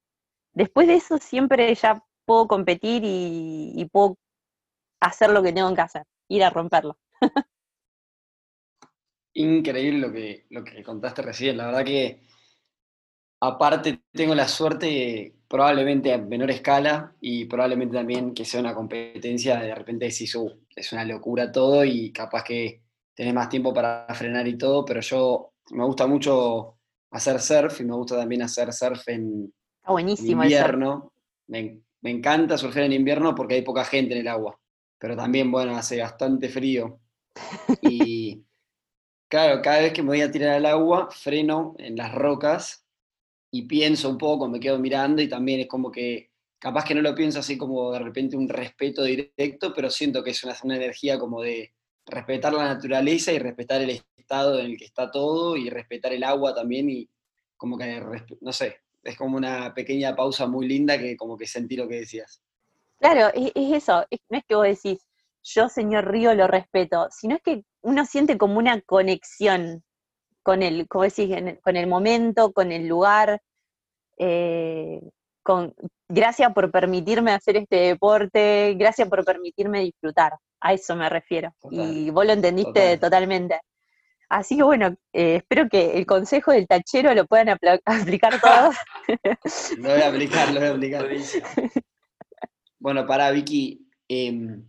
Después 0.53 0.87
de 0.87 0.95
eso 0.95 1.17
siempre 1.17 1.73
ya 1.73 2.03
puedo 2.25 2.47
competir 2.47 3.03
y, 3.03 3.73
y 3.75 3.85
puedo 3.85 4.17
hacer 4.99 5.31
lo 5.31 5.41
que 5.41 5.53
tengo 5.53 5.73
que 5.73 5.81
hacer, 5.81 6.03
ir 6.27 6.43
a 6.43 6.49
romperlo. 6.49 6.97
increíble 9.33 9.99
lo 9.99 10.11
que, 10.11 10.45
lo 10.49 10.63
que 10.63 10.83
contaste 10.83 11.21
recién. 11.21 11.57
La 11.57 11.67
verdad 11.67 11.85
que 11.85 12.21
aparte 13.39 14.01
tengo 14.11 14.35
la 14.35 14.47
suerte, 14.47 15.35
probablemente 15.47 16.13
a 16.13 16.17
menor 16.17 16.51
escala, 16.51 17.13
y 17.21 17.45
probablemente 17.45 17.95
también 17.95 18.33
que 18.33 18.45
sea 18.45 18.59
una 18.59 18.75
competencia, 18.75 19.59
de 19.59 19.73
repente 19.73 20.05
decís, 20.05 20.35
uh, 20.35 20.51
es 20.75 20.91
una 20.93 21.05
locura 21.05 21.51
todo 21.51 21.83
y 21.83 22.11
capaz 22.11 22.43
que 22.43 22.81
tenés 23.13 23.33
más 23.33 23.49
tiempo 23.49 23.73
para 23.73 24.07
frenar 24.13 24.47
y 24.47 24.57
todo, 24.57 24.85
pero 24.85 25.01
yo 25.01 25.53
me 25.71 25.85
gusta 25.85 26.07
mucho 26.07 26.77
hacer 27.11 27.39
surf 27.39 27.81
y 27.81 27.85
me 27.85 27.95
gusta 27.95 28.17
también 28.17 28.41
hacer 28.41 28.71
surf 28.73 29.07
en, 29.07 29.53
invierno. 29.87 31.13
Me, 31.47 31.81
me 32.01 32.11
encanta 32.11 32.57
surfear 32.57 32.85
en 32.85 32.93
invierno 32.93 33.33
porque 33.35 33.55
hay 33.55 33.61
poca 33.61 33.83
gente 33.83 34.13
en 34.13 34.21
el 34.21 34.27
agua, 34.27 34.59
pero 34.97 35.15
también, 35.15 35.51
bueno, 35.51 35.75
hace 35.75 35.99
bastante 35.99 36.49
frío. 36.49 36.99
Y 37.81 38.43
Claro, 39.29 39.61
cada 39.61 39.81
vez 39.81 39.93
que 39.93 40.01
me 40.01 40.07
voy 40.07 40.21
a 40.21 40.31
tirar 40.31 40.55
al 40.55 40.65
agua, 40.65 41.09
freno 41.11 41.75
en 41.77 41.95
las 41.95 42.15
rocas 42.15 42.83
y 43.51 43.63
pienso 43.63 44.09
un 44.09 44.17
poco, 44.17 44.47
me 44.47 44.59
quedo 44.59 44.79
mirando 44.79 45.21
y 45.21 45.27
también 45.27 45.61
es 45.61 45.67
como 45.67 45.91
que, 45.91 46.31
capaz 46.59 46.85
que 46.85 46.95
no 46.95 47.01
lo 47.01 47.15
pienso 47.15 47.39
así 47.39 47.57
como 47.57 47.91
de 47.91 47.99
repente 47.99 48.37
un 48.37 48.49
respeto 48.49 49.03
directo, 49.03 49.73
pero 49.73 49.89
siento 49.89 50.23
que 50.23 50.31
es 50.31 50.43
una, 50.43 50.55
una 50.63 50.75
energía 50.75 51.17
como 51.17 51.41
de 51.41 51.73
respetar 52.05 52.53
la 52.53 52.73
naturaleza 52.73 53.31
y 53.31 53.39
respetar 53.39 53.81
el 53.81 54.01
estado 54.17 54.59
en 54.59 54.67
el 54.67 54.77
que 54.77 54.85
está 54.85 55.09
todo 55.09 55.55
y 55.55 55.69
respetar 55.69 56.13
el 56.13 56.23
agua 56.23 56.53
también 56.53 56.89
y 56.89 57.09
como 57.57 57.77
que, 57.77 58.01
no 58.41 58.53
sé, 58.53 58.77
es 59.03 59.17
como 59.17 59.37
una 59.37 59.73
pequeña 59.73 60.15
pausa 60.15 60.47
muy 60.47 60.67
linda 60.67 60.97
que 60.97 61.17
como 61.17 61.37
que 61.37 61.47
sentí 61.47 61.75
lo 61.75 61.87
que 61.87 62.01
decías. 62.01 62.41
Claro, 62.99 63.31
es, 63.33 63.51
eso, 63.55 64.05
no 64.29 64.37
es 64.37 64.43
que 64.45 64.55
vos 64.55 64.65
decís, 64.65 64.99
yo 65.43 65.69
señor 65.69 66.11
Río 66.11 66.33
lo 66.33 66.47
respeto, 66.47 67.07
sino 67.11 67.35
es 67.35 67.41
que 67.41 67.63
uno 67.81 68.05
siente 68.05 68.37
como 68.37 68.57
una 68.57 68.81
conexión 68.81 69.83
con 70.43 70.63
el, 70.63 70.87
como 70.87 71.03
decís, 71.03 71.29
con 71.61 71.75
el 71.75 71.87
momento, 71.87 72.51
con 72.51 72.71
el 72.71 72.87
lugar, 72.87 73.41
eh, 74.17 75.01
con, 75.43 75.73
gracias 76.07 76.53
por 76.53 76.71
permitirme 76.71 77.31
hacer 77.31 77.57
este 77.57 77.75
deporte, 77.77 78.75
gracias 78.77 79.07
por 79.07 79.23
permitirme 79.23 79.81
disfrutar, 79.81 80.33
a 80.59 80.73
eso 80.73 80.95
me 80.95 81.09
refiero. 81.09 81.53
y 81.71 82.09
vos 82.09 82.25
lo 82.25 82.33
entendiste 82.33 82.97
totalmente. 82.97 83.59
Así 84.29 84.57
que 84.57 84.63
bueno, 84.63 84.95
eh, 85.11 85.37
espero 85.37 85.67
que 85.67 85.97
el 85.97 86.05
consejo 86.05 86.51
del 86.51 86.67
tachero 86.67 87.13
lo 87.15 87.25
puedan 87.25 87.49
aplicar 87.85 88.39
todos. 88.39 88.75
lo 89.77 89.89
voy 89.89 90.01
a 90.01 90.07
aplicar, 90.07 90.53
lo 90.53 90.59
voy 90.59 90.69
a 90.69 90.71
aplicar. 90.71 91.07
bueno, 92.79 93.07
para 93.07 93.31
Vicky, 93.31 93.89
em, 94.07 94.63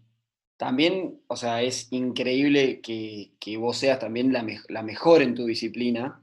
también, 0.61 1.23
o 1.27 1.37
sea, 1.37 1.63
es 1.63 1.91
increíble 1.91 2.83
que, 2.83 3.57
vos 3.57 3.79
seas 3.79 3.99
también 3.99 4.31
la, 4.31 4.83
mejor 4.83 5.23
en 5.23 5.35
tu 5.35 5.47
disciplina. 5.47 6.23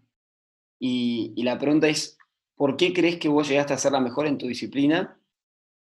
Y, 0.77 1.33
y, 1.35 1.41
la 1.41 1.57
pregunta 1.57 1.87
es, 1.87 2.19
¿por 2.53 2.77
qué 2.77 2.93
crees 2.93 3.17
que 3.17 3.29
vos 3.29 3.49
llegaste 3.49 3.73
a 3.73 3.79
ser 3.79 3.93
la 3.93 3.99
mejor 3.99 4.27
en 4.27 4.37
tu 4.37 4.45
disciplina? 4.45 5.19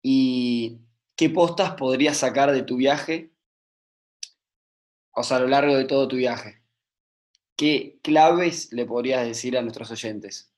¿Y 0.04 0.78
qué 1.16 1.32
postas 1.32 1.72
podrías 1.72 2.18
sacar 2.18 2.52
de 2.52 2.62
tu 2.62 2.76
viaje? 2.76 3.32
O 5.16 5.24
sea, 5.24 5.38
a 5.38 5.40
lo 5.40 5.48
largo 5.48 5.76
de 5.76 5.86
todo 5.86 6.08
tu 6.08 6.18
viaje. 6.18 6.62
¿Qué 7.56 7.98
claves 8.04 8.72
le 8.72 8.86
podrías 8.86 9.26
decir 9.26 9.58
a 9.58 9.64
nuestros 9.64 9.90
oyentes? 9.90 10.54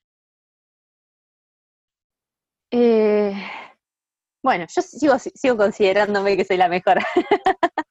Eh, 2.72 3.42
bueno, 4.42 4.66
yo 4.74 4.82
sigo, 4.82 5.18
sigo 5.20 5.58
considerándome 5.58 6.38
que 6.38 6.46
soy 6.46 6.58
la 6.58 6.70
mejor. 6.70 7.00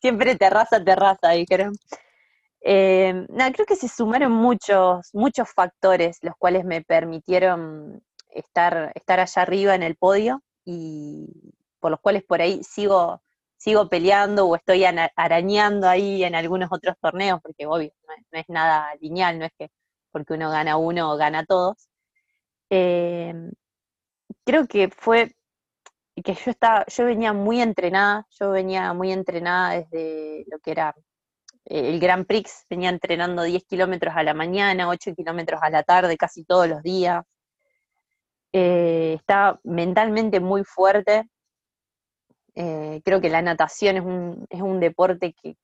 Siempre 0.00 0.36
terraza, 0.36 0.82
terraza, 0.82 1.30
dijeron. 1.30 1.74
Eh, 2.64 3.26
creo 3.54 3.66
que 3.66 3.76
se 3.76 3.88
sumaron 3.88 4.32
muchos, 4.32 5.10
muchos 5.12 5.50
factores 5.50 6.18
los 6.22 6.36
cuales 6.36 6.64
me 6.64 6.82
permitieron 6.82 8.02
estar, 8.28 8.92
estar 8.94 9.20
allá 9.20 9.42
arriba 9.42 9.74
en 9.74 9.82
el 9.82 9.96
podio 9.96 10.42
y 10.64 11.28
por 11.80 11.90
los 11.90 12.00
cuales 12.00 12.22
por 12.22 12.40
ahí 12.40 12.62
sigo, 12.62 13.22
sigo 13.56 13.88
peleando 13.88 14.46
o 14.46 14.56
estoy 14.56 14.84
arañando 15.16 15.88
ahí 15.88 16.22
en 16.24 16.36
algunos 16.36 16.70
otros 16.72 16.94
torneos, 17.00 17.40
porque 17.42 17.66
obvio, 17.66 17.90
no 18.32 18.38
es, 18.38 18.48
nada 18.48 18.94
lineal, 19.00 19.38
no 19.38 19.44
es 19.44 19.52
que 19.58 19.70
porque 20.12 20.34
uno 20.34 20.50
gana 20.50 20.76
uno 20.76 21.12
o 21.12 21.16
gana 21.16 21.44
todos. 21.44 21.88
Em, 22.70 23.50
creo 24.44 24.66
que 24.66 24.88
fue 24.90 25.34
que 26.22 26.34
yo 26.34 26.50
estaba, 26.50 26.84
yo 26.86 27.04
venía 27.06 27.32
muy 27.32 27.60
entrenada, 27.60 28.26
yo 28.38 28.50
venía 28.50 28.92
muy 28.92 29.12
entrenada 29.12 29.80
desde 29.80 30.44
lo 30.48 30.58
que 30.58 30.70
era 30.72 30.94
eh, 31.66 31.90
el 31.90 32.00
Grand 32.00 32.26
Prix, 32.26 32.66
venía 32.68 32.90
entrenando 32.90 33.42
10 33.42 33.64
kilómetros 33.64 34.14
a 34.16 34.22
la 34.22 34.34
mañana, 34.34 34.88
8 34.88 35.14
kilómetros 35.14 35.60
a 35.62 35.70
la 35.70 35.82
tarde, 35.82 36.16
casi 36.16 36.44
todos 36.44 36.68
los 36.68 36.82
días. 36.82 37.24
Eh, 38.52 39.14
estaba 39.16 39.60
mentalmente 39.64 40.40
muy 40.40 40.64
fuerte, 40.64 41.28
eh, 42.54 43.00
creo 43.04 43.20
que 43.20 43.30
la 43.30 43.40
natación 43.40 43.96
es 43.96 44.02
un, 44.02 44.46
es 44.50 44.60
un 44.60 44.80
deporte 44.80 45.34
que, 45.34 45.56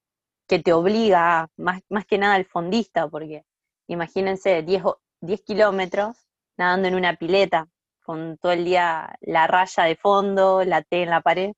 te 0.47 0.73
obliga, 0.73 1.51
más, 1.59 1.83
más 1.91 2.07
que 2.07 2.17
nada 2.17 2.35
al 2.35 2.47
fondista, 2.47 3.07
porque 3.09 3.45
imagínense 3.87 4.63
10, 4.63 4.83
10 5.21 5.43
kilómetros 5.43 6.17
nadando 6.57 6.89
en 6.89 6.95
una 6.95 7.15
pileta, 7.17 7.69
con 8.09 8.39
todo 8.39 8.53
el 8.53 8.65
día 8.65 9.19
la 9.21 9.47
raya 9.47 9.85
de 9.85 9.95
fondo, 9.95 10.65
la 10.65 10.81
T 10.81 11.03
en 11.03 11.11
la 11.11 11.21
pared, 11.21 11.53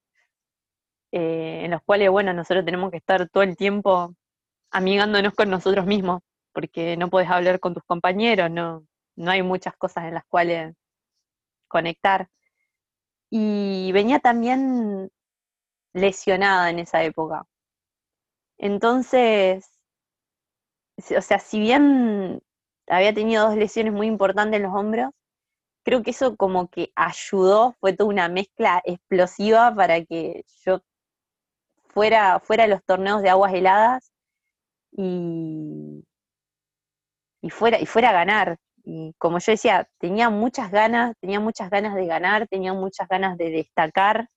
eh, 1.12 1.60
en 1.64 1.70
los 1.70 1.80
cuales, 1.84 2.10
bueno, 2.10 2.32
nosotros 2.32 2.64
tenemos 2.64 2.90
que 2.90 2.96
estar 2.96 3.28
todo 3.28 3.44
el 3.44 3.56
tiempo 3.56 4.16
amigándonos 4.72 5.32
con 5.34 5.48
nosotros 5.48 5.86
mismos, 5.86 6.22
porque 6.52 6.96
no 6.96 7.08
puedes 7.08 7.30
hablar 7.30 7.60
con 7.60 7.74
tus 7.74 7.84
compañeros, 7.84 8.50
no, 8.50 8.84
no 9.14 9.30
hay 9.30 9.44
muchas 9.44 9.76
cosas 9.76 10.06
en 10.06 10.14
las 10.14 10.24
cuales 10.26 10.74
conectar. 11.68 12.28
Y 13.30 13.92
venía 13.92 14.18
también 14.18 15.08
lesionada 15.92 16.70
en 16.70 16.80
esa 16.80 17.04
época. 17.04 17.44
Entonces, 18.58 19.70
o 21.16 21.22
sea, 21.22 21.38
si 21.38 21.60
bien 21.60 22.42
había 22.88 23.14
tenido 23.14 23.46
dos 23.46 23.56
lesiones 23.56 23.92
muy 23.92 24.08
importantes 24.08 24.56
en 24.56 24.64
los 24.64 24.74
hombros, 24.74 25.12
creo 25.90 26.04
que 26.04 26.12
eso 26.12 26.36
como 26.36 26.68
que 26.68 26.92
ayudó, 26.94 27.74
fue 27.80 27.92
toda 27.92 28.10
una 28.10 28.28
mezcla 28.28 28.80
explosiva 28.84 29.74
para 29.74 30.04
que 30.04 30.44
yo 30.64 30.82
fuera, 31.88 32.38
fuera 32.38 32.62
a 32.64 32.68
los 32.68 32.84
torneos 32.84 33.22
de 33.22 33.30
aguas 33.30 33.52
heladas 33.52 34.12
y, 34.92 36.04
fuera, 37.50 37.80
y 37.80 37.86
fuera 37.86 38.10
a 38.10 38.12
ganar. 38.12 38.56
Y 38.84 39.14
como 39.18 39.40
yo 39.40 39.50
decía, 39.50 39.88
tenía 39.98 40.30
muchas 40.30 40.70
ganas, 40.70 41.16
tenía 41.20 41.40
muchas 41.40 41.68
ganas 41.70 41.96
de 41.96 42.06
ganar, 42.06 42.46
tenía 42.46 42.72
muchas 42.72 43.08
ganas 43.08 43.36
de 43.36 43.50
destacar, 43.50 44.28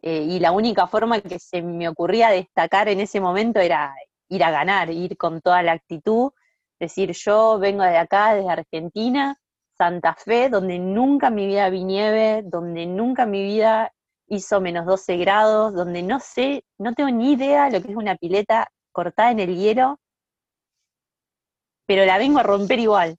eh, 0.00 0.22
y 0.22 0.40
la 0.40 0.52
única 0.52 0.86
forma 0.86 1.20
que 1.20 1.38
se 1.38 1.60
me 1.60 1.90
ocurría 1.90 2.30
destacar 2.30 2.88
en 2.88 3.00
ese 3.00 3.20
momento 3.20 3.60
era 3.60 3.94
ir 4.30 4.42
a 4.44 4.50
ganar, 4.50 4.88
ir 4.90 5.18
con 5.18 5.42
toda 5.42 5.62
la 5.62 5.72
actitud, 5.72 6.32
decir 6.80 7.12
yo 7.12 7.58
vengo 7.58 7.82
de 7.82 7.98
acá, 7.98 8.34
desde 8.34 8.48
Argentina, 8.50 9.38
Santa 9.78 10.14
Fe, 10.14 10.48
donde 10.48 10.78
nunca 10.78 11.28
en 11.28 11.36
mi 11.36 11.46
vida 11.46 11.70
vi 11.70 11.84
nieve, 11.84 12.42
donde 12.44 12.84
nunca 12.84 13.22
en 13.22 13.30
mi 13.30 13.42
vida 13.44 13.92
hizo 14.26 14.60
menos 14.60 14.84
12 14.86 15.16
grados, 15.16 15.72
donde 15.72 16.02
no 16.02 16.18
sé, 16.20 16.64
no 16.78 16.92
tengo 16.94 17.10
ni 17.10 17.32
idea 17.32 17.70
lo 17.70 17.80
que 17.80 17.92
es 17.92 17.96
una 17.96 18.16
pileta 18.16 18.68
cortada 18.92 19.30
en 19.30 19.40
el 19.40 19.56
hielo, 19.56 19.98
pero 21.86 22.04
la 22.04 22.18
vengo 22.18 22.40
a 22.40 22.42
romper 22.42 22.80
igual. 22.80 23.16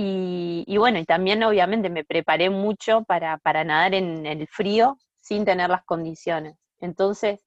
Y, 0.00 0.76
bueno, 0.78 0.98
y 0.98 1.04
también 1.04 1.42
obviamente 1.42 1.90
me 1.90 2.04
preparé 2.04 2.50
mucho 2.50 3.02
para, 3.02 3.38
para 3.38 3.64
nadar 3.64 3.94
en 3.94 4.26
el 4.26 4.46
frío, 4.46 4.96
sin 5.20 5.44
tener 5.44 5.70
las 5.70 5.84
condiciones. 5.84 6.54
Entonces, 6.80 7.40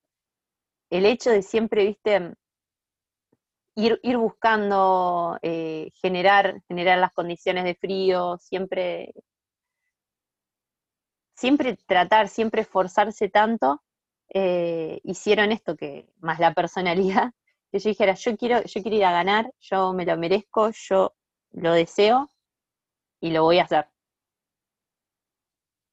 el 0.90 1.06
hecho 1.06 1.30
de 1.30 1.42
siempre, 1.42 1.86
viste, 1.86 2.34
ir, 3.74 4.16
buscando 4.16 5.38
eh, 5.42 5.90
generar, 5.94 6.62
generar 6.68 6.98
las 6.98 7.12
condiciones 7.12 7.64
de 7.64 7.74
frío, 7.74 8.38
siempre, 8.38 9.14
siempre 11.34 11.76
tratar, 11.86 12.28
siempre 12.28 12.62
esforzarse 12.62 13.28
tanto, 13.28 13.82
eh, 14.28 15.00
hicieron 15.04 15.52
esto 15.52 15.76
que, 15.76 16.08
más 16.20 16.38
la 16.38 16.54
personalidad, 16.54 17.32
que 17.72 17.78
yo 17.78 17.88
dijera, 17.88 18.14
yo 18.14 18.36
quiero, 18.36 18.62
yo 18.64 18.82
quiero 18.82 18.96
ir 18.96 19.04
a 19.04 19.12
ganar, 19.12 19.52
yo 19.60 19.92
me 19.92 20.04
lo 20.04 20.16
merezco, 20.16 20.70
yo 20.70 21.14
lo 21.52 21.72
deseo 21.72 22.30
y 23.20 23.30
lo 23.30 23.42
voy 23.44 23.58
a 23.58 23.64
hacer. 23.64 23.88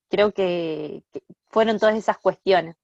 Creo 0.09 0.33
que, 0.33 1.03
fueron 1.49 1.79
todas 1.79 1.95
esas 1.95 2.17
cuestiones. 2.17 2.75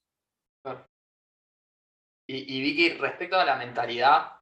Y, 2.27 2.62
Vicky, 2.62 2.89
respecto 2.97 3.39
a 3.39 3.45
la 3.45 3.55
mentalidad, 3.55 4.35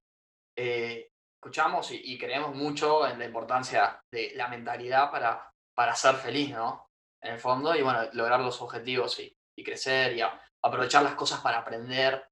eh, 0.55 1.09
escuchamos 1.35 1.91
y, 1.91 2.17
creemos 2.17 2.55
mucho 2.55 3.05
en 3.07 3.19
la 3.19 3.25
importancia 3.25 4.01
de 4.11 4.31
la 4.35 4.47
mentalidad 4.47 5.11
para, 5.11 5.51
para 5.75 5.95
ser 5.95 6.15
feliz, 6.15 6.51
¿no? 6.51 6.89
En 7.21 7.33
el 7.33 7.39
fondo, 7.39 7.75
y 7.75 7.81
bueno, 7.81 8.09
lograr 8.13 8.39
los 8.39 8.61
objetivos 8.61 9.19
y, 9.19 9.35
crecer 9.63 10.17
y 10.17 10.21
aprovechar 10.61 11.03
las 11.03 11.15
cosas 11.15 11.41
para 11.41 11.59
aprender, 11.59 12.27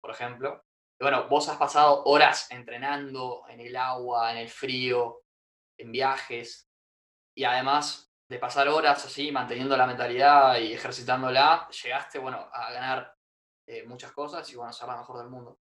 por 0.00 0.10
ejemplo. 0.10 0.64
Y 1.00 1.04
bueno, 1.04 1.28
vos 1.28 1.48
has 1.48 1.56
pasado 1.56 2.04
horas 2.04 2.50
entrenando 2.50 3.44
en 3.48 3.60
el 3.60 3.76
agua, 3.76 4.32
en 4.32 4.38
el 4.38 4.48
frío, 4.48 5.22
en 5.78 5.92
viajes, 5.92 6.68
y 7.36 7.44
además 7.44 8.10
de 8.28 8.38
pasar 8.38 8.68
horas 8.68 9.04
así, 9.04 9.30
manteniendo 9.30 9.76
la 9.76 9.86
mentalidad 9.86 10.58
y 10.58 10.72
ejercitándola, 10.72 11.68
llegaste, 11.68 12.18
bueno, 12.18 12.48
a 12.52 12.72
ganar 12.72 13.14
eh, 13.68 13.84
muchas 13.84 14.12
cosas 14.12 14.50
y, 14.50 14.56
bueno, 14.56 14.70
a 14.70 14.72
ser 14.72 14.88
la 14.88 14.96
mejor 14.96 15.18
del 15.18 15.28
mundo. 15.28 15.58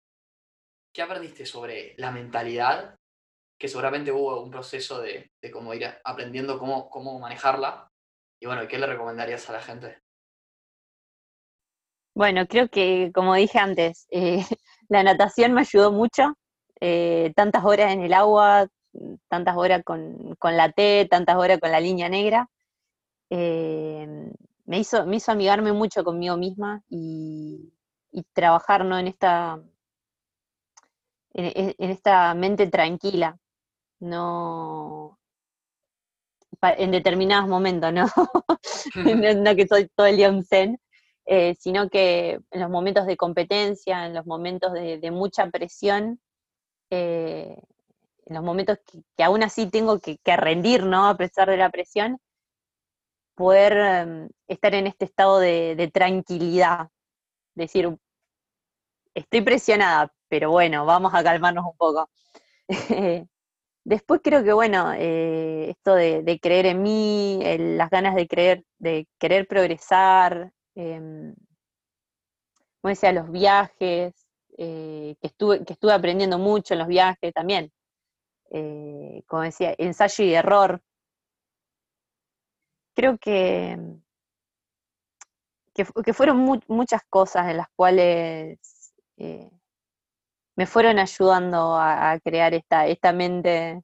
¿Qué 0.99 1.05
aprendiste 1.05 1.47
sobre 1.47 1.95
la 1.97 2.11
mentalidad? 2.11 2.99
Que 3.57 3.69
seguramente 3.69 4.11
hubo 4.11 4.43
un 4.43 4.51
proceso 4.51 5.01
de, 5.01 5.31
cómo 5.53 5.73
ir 5.73 5.87
aprendiendo 6.03 6.59
cómo, 6.59 6.91
cómo 6.91 7.21
manejarla. 7.21 7.89
Y 8.41 8.47
bueno, 8.47 8.67
¿qué 8.67 8.81
le 8.81 8.89
recomendarías 8.89 9.49
a 9.49 9.53
la 9.53 9.61
gente? 9.61 10.03
Bueno, 12.17 12.49
creo 12.49 12.69
que, 12.69 13.13
como 13.15 13.37
dije 13.37 13.61
antes, 13.61 14.09
eh, 14.11 14.41
la 14.89 15.05
natación 15.05 15.53
me 15.53 15.61
ayudó 15.61 15.93
mucho. 15.93 16.37
Eh, 16.81 17.33
tantas 17.37 17.65
horas 17.65 17.93
en 17.93 18.03
el 18.03 18.13
agua, 18.13 18.67
tantas 19.29 19.57
horas 19.57 19.85
con, 19.85 20.37
la 20.43 20.73
T, 20.73 21.07
tantas 21.09 21.37
horas 21.37 21.61
con 21.61 21.71
la 21.71 21.79
línea 21.79 22.09
negra, 22.09 22.51
eh, 23.31 24.33
me, 24.65 24.79
hizo, 24.81 25.07
me 25.07 25.19
hizo 25.19 25.31
amigarme 25.31 25.73
mucho 25.73 26.03
conmigo 26.03 26.37
misma 26.37 26.83
y, 26.89 27.73
trabajar 28.33 28.85
¿no? 28.85 28.99
en, 28.99 29.07
esta, 29.07 29.63
en, 31.39 31.91
esta 31.91 32.35
mente 32.35 32.67
tranquila, 32.67 33.39
no 34.01 35.19
en 36.63 36.91
determinados 36.91 37.49
momentos, 37.49 37.93
¿no? 37.93 38.07
no, 39.35 39.57
que 39.57 39.69
soy 39.69 39.89
todo 39.95 40.07
el 40.07 40.17
día 40.17 40.31
un 40.31 40.45
zen, 40.45 40.81
eh, 41.27 41.55
sino 41.59 41.89
que 41.89 42.41
en 42.51 42.61
los 42.61 42.71
momentos 42.71 43.07
de 43.07 43.17
competencia, 43.17 44.07
en 44.07 44.15
los 44.15 44.27
momentos 44.27 44.73
de, 44.73 45.11
mucha 45.13 45.49
presión, 45.51 46.21
eh, 46.91 47.57
en 48.27 48.35
los 48.35 48.43
momentos 48.43 48.79
que, 49.17 49.23
aún 49.23 49.43
así 49.43 49.71
tengo 49.71 50.01
que, 50.01 50.19
rendir, 50.37 50.85
¿no? 50.85 51.09
A 51.09 51.17
pesar 51.17 51.49
de 51.49 51.57
la 51.57 51.71
presión, 51.71 52.19
poder 53.35 53.73
em, 53.77 54.29
estar 54.49 54.75
en 54.75 54.87
este 54.87 55.05
estado 55.05 55.39
de, 55.39 55.91
tranquilidad. 55.93 56.89
Decir, 57.55 57.97
estoy 59.15 59.43
presionada, 59.43 60.13
pero 60.29 60.51
bueno, 60.51 60.85
vamos 60.87 61.13
a 61.15 61.23
calmarnos 61.23 61.65
un 61.65 61.77
poco. 61.77 62.11
Después 63.85 64.21
creo 64.23 64.45
que, 64.45 64.53
bueno, 64.53 64.93
eh, 64.95 65.71
esto 65.71 65.95
de, 65.95 66.39
creer 66.43 66.67
en 66.67 66.83
mí, 66.83 67.41
las 67.59 67.91
ganas 67.91 68.15
de 68.15 68.29
creer, 68.29 68.65
de 68.79 69.09
querer 69.19 69.47
progresar, 69.49 70.53
eh, 70.75 71.33
como 72.81 72.91
decía, 72.91 73.13
los 73.13 73.31
viajes, 73.31 74.15
eh, 74.57 75.17
que, 75.21 75.27
estuve, 75.27 75.65
que 75.65 75.73
estuve 75.75 75.93
aprendiendo 75.93 76.39
mucho 76.39 76.75
en 76.75 76.81
los 76.81 76.89
viajes 76.89 77.33
también. 77.33 77.73
Eh, 78.51 79.23
como 79.27 79.43
decía, 79.43 79.75
ensayo 79.79 80.25
y 80.25 80.35
error. 80.35 80.83
Creo 82.95 83.17
que, 83.19 83.79
que, 85.75 86.13
fueron 86.13 86.61
muchas 86.67 87.03
cosas 87.09 87.49
en 87.49 87.59
las 87.59 87.69
cuales 87.77 88.59
me 90.59 90.67
fueron 90.67 90.99
ayudando 90.99 91.77
a, 91.77 92.19
crear 92.19 92.53
esta, 92.53 92.89
esta 92.89 93.13
mente 93.13 93.81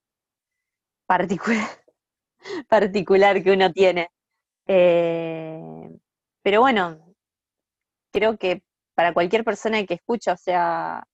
particular, 2.69 3.43
que 3.45 3.53
uno 3.53 3.73
tiene. 3.73 4.11
Eh, 4.67 5.61
pero 6.43 6.63
bueno, 6.63 7.15
creo 8.13 8.37
que 8.37 8.65
para 8.97 9.15
cualquier 9.15 9.45
persona 9.45 9.87
que 9.87 9.95
escucha, 9.95 10.33
o 10.33 10.37
sea, 10.37 11.07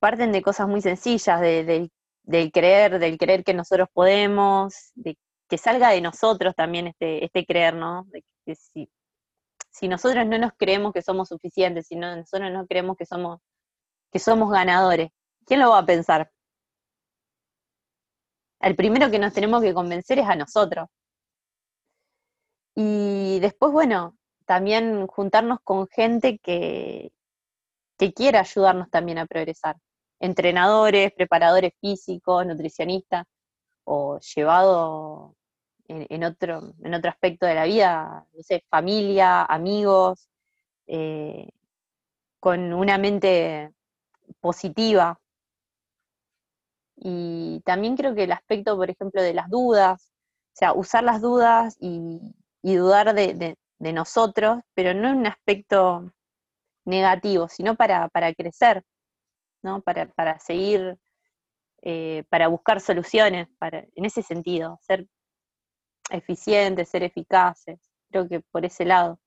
parten 0.00 0.32
de 0.32 0.42
cosas 0.42 0.66
muy 0.66 0.82
sencillas, 0.82 1.40
de, 1.40 1.92
del 2.24 2.50
creer, 2.50 2.98
del 2.98 3.18
creer 3.18 3.44
que 3.44 3.54
nosotros 3.54 3.88
podemos, 3.92 4.90
de 4.96 5.16
que 5.48 5.58
salga 5.58 5.90
de 5.90 6.00
nosotros 6.00 6.56
también 6.56 6.88
este, 6.88 7.24
este 7.24 7.46
creer, 7.46 7.74
¿no? 7.76 8.08
Que 8.44 8.56
si, 8.56 8.90
si 9.70 9.86
nosotros 9.86 10.26
no 10.26 10.38
nos 10.38 10.52
creemos 10.56 10.92
que 10.92 11.02
somos 11.02 11.28
suficientes, 11.28 11.86
si 11.86 11.94
no, 11.94 12.16
nosotros 12.16 12.50
no 12.50 12.66
creemos 12.66 12.96
que 12.96 13.06
somos 13.06 13.40
que 14.10 14.18
somos 14.18 14.50
ganadores. 14.50 15.10
¿Quién 15.46 15.60
lo 15.60 15.70
va 15.70 15.78
a 15.78 15.86
pensar? 15.86 16.30
El 18.60 18.76
primero 18.76 19.10
que 19.10 19.18
nos 19.18 19.32
tenemos 19.32 19.62
que 19.62 19.74
convencer 19.74 20.18
es 20.18 20.28
a 20.28 20.36
nosotros. 20.36 20.88
Y 22.74 23.40
después, 23.40 23.72
bueno, 23.72 24.16
también 24.46 25.06
juntarnos 25.06 25.60
con 25.64 25.88
gente 25.88 26.38
que, 26.38 27.12
que 27.98 28.12
quiera 28.12 28.40
ayudarnos 28.40 28.90
también 28.90 29.18
a 29.18 29.26
progresar. 29.26 29.76
Entrenadores, 30.20 31.12
preparadores 31.12 31.72
físicos, 31.80 32.46
nutricionistas, 32.46 33.26
o 33.84 34.20
llevado 34.20 35.34
en, 35.88 36.24
otro, 36.24 36.72
en 36.82 36.94
otro 36.94 37.10
aspecto 37.10 37.46
de 37.46 37.54
la 37.54 37.64
vida, 37.64 38.26
no 38.32 38.42
sé, 38.42 38.64
familia, 38.68 39.44
amigos, 39.44 40.28
eh, 40.86 41.48
con 42.38 42.72
una 42.72 42.98
mente 42.98 43.72
positiva. 44.40 45.20
Y 46.96 47.60
también 47.64 47.96
creo 47.96 48.14
que 48.14 48.24
el 48.24 48.32
aspecto, 48.32 48.76
por 48.76 48.90
ejemplo, 48.90 49.22
de 49.22 49.34
las 49.34 49.48
dudas, 49.48 50.12
o 50.54 50.56
sea, 50.56 50.72
usar 50.74 51.04
las 51.04 51.20
dudas 51.20 51.76
y, 51.80 52.20
dudar 52.62 53.14
de, 53.14 53.56
nosotros, 53.78 54.60
pero 54.74 54.92
no 54.94 55.08
en 55.08 55.18
un 55.18 55.26
aspecto 55.26 56.12
negativo, 56.84 57.48
sino 57.48 57.76
para, 57.76 58.10
crecer, 58.36 58.84
¿no? 59.62 59.80
Para, 59.82 60.38
seguir, 60.40 60.98
eh, 61.82 62.24
para 62.28 62.48
buscar 62.48 62.80
soluciones, 62.80 63.48
para, 63.58 63.86
en 63.94 64.04
ese 64.04 64.22
sentido, 64.22 64.78
ser 64.82 65.06
eficientes, 66.10 66.88
ser 66.88 67.02
eficaces. 67.04 67.80
Creo 68.10 68.28
que 68.28 68.40
por 68.40 68.64
ese 68.64 68.84
lado. 68.84 69.18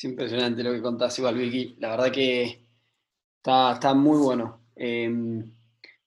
Es 0.00 0.04
impresionante 0.04 0.62
lo 0.62 0.72
que 0.72 0.80
contás 0.80 1.18
igual, 1.18 1.34
Vicky. 1.34 1.76
La 1.78 1.90
verdad 1.90 2.10
que 2.10 2.66
está, 3.36 3.92
muy 3.92 4.16
bueno. 4.16 4.64
Em, 4.74 5.54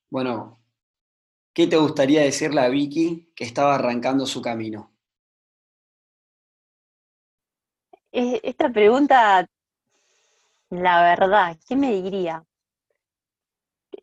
bueno, 0.10 0.60
¿qué 1.54 1.68
te 1.68 1.78
gustaría 1.78 2.24
decirle 2.24 2.62
a 2.62 2.70
Vicky 2.70 3.32
que 3.36 3.44
estaba 3.44 3.76
arrancando 3.76 4.26
su 4.26 4.42
camino? 4.42 4.92
Esta 8.12 8.72
pregunta, 8.74 9.48
la 10.72 11.04
verdad, 11.04 11.56
¿qué 11.68 11.76
me 11.76 11.92
diría? 11.92 12.44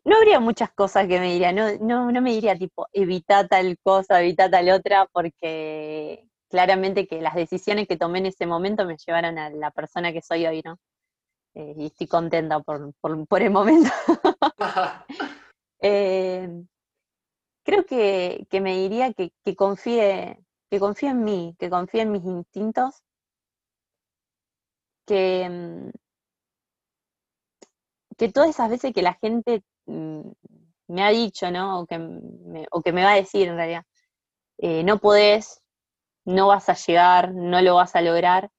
No 0.05 0.15
habría 0.15 0.39
muchas 0.39 0.71
cosas 0.71 1.05
que 1.05 1.19
me 1.19 1.33
diría, 1.33 1.51
no, 1.51 1.67
no, 1.81 2.09
no 2.13 2.21
me 2.21 2.31
diría 2.31 2.57
tipo, 2.57 2.87
evita 2.93 3.45
tal 3.45 3.77
cosa, 3.83 4.21
evita 4.21 4.49
tal 4.49 4.69
otra, 4.69 5.05
porque 5.11 6.30
claramente 6.51 7.07
que 7.07 7.21
las 7.21 7.33
decisiones 7.33 7.87
que 7.87 7.97
tomé 7.97 8.19
en 8.19 8.27
ese 8.27 8.45
momento 8.45 8.85
me 8.85 8.97
llevaron 8.97 9.39
a 9.39 9.49
la 9.49 9.71
persona 9.71 10.13
que 10.13 10.21
soy 10.21 10.45
hoy, 10.45 10.61
¿no? 10.63 10.77
Eh, 11.55 11.73
y 11.77 11.85
estoy 11.87 12.07
contenta 12.07 12.59
por, 12.59 12.93
el 13.41 13.49
momento. 13.49 13.89
Eh, 15.83 16.47
creo 17.63 17.85
que, 17.85 18.45
me 18.61 18.77
diría 18.77 19.13
que, 19.13 19.31
confíe, 19.55 20.37
que 20.69 20.79
confíe 20.79 21.09
en 21.09 21.23
mí, 21.23 21.55
que 21.57 21.71
confíe 21.71 22.01
en 22.01 22.11
mis 22.11 22.23
instintos, 22.23 23.01
que, 25.07 25.49
mm, 25.49 25.89
que 28.15 28.31
todas 28.31 28.51
esas 28.51 28.69
veces 28.69 28.93
que 28.93 29.01
la 29.01 29.15
gente 29.15 29.63
mm, 29.87 30.21
me 30.87 31.03
ha 31.03 31.09
dicho, 31.09 31.49
¿no? 31.49 31.79
O 31.79 31.87
que 31.87 31.97
me, 31.97 32.67
o 32.71 32.81
que 32.83 32.93
me 32.93 33.03
va 33.03 33.13
a 33.13 33.15
decir 33.15 33.47
en 33.47 33.55
realidad, 33.55 33.83
eh, 34.59 34.83
no 34.83 34.99
podés, 34.99 35.61
no 36.25 36.47
vas 36.47 36.69
a 36.69 36.73
llegar, 36.73 37.33
no 37.33 37.61
lo 37.61 37.75
vas 37.75 37.95
a 37.95 38.01
lograr, 38.01 38.51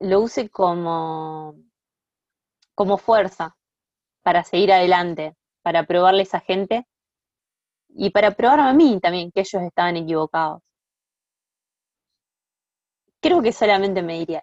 lo 0.00 0.20
use 0.20 0.48
como, 0.48 1.54
como 2.74 2.98
fuerza 2.98 3.56
para 4.22 4.44
seguir 4.44 4.72
adelante, 4.72 5.36
para 5.62 5.84
probarle 5.84 6.20
a 6.20 6.22
esa 6.22 6.40
gente 6.40 6.86
y 7.88 8.10
para 8.10 8.32
probarme 8.32 8.68
a 8.70 8.72
mí 8.72 9.00
también 9.00 9.30
que 9.32 9.40
ellos 9.40 9.62
estaban 9.62 9.96
equivocados. 9.96 10.62
Creo 13.20 13.42
que 13.42 13.52
solamente 13.52 14.02
me 14.02 14.18
diría. 14.18 14.42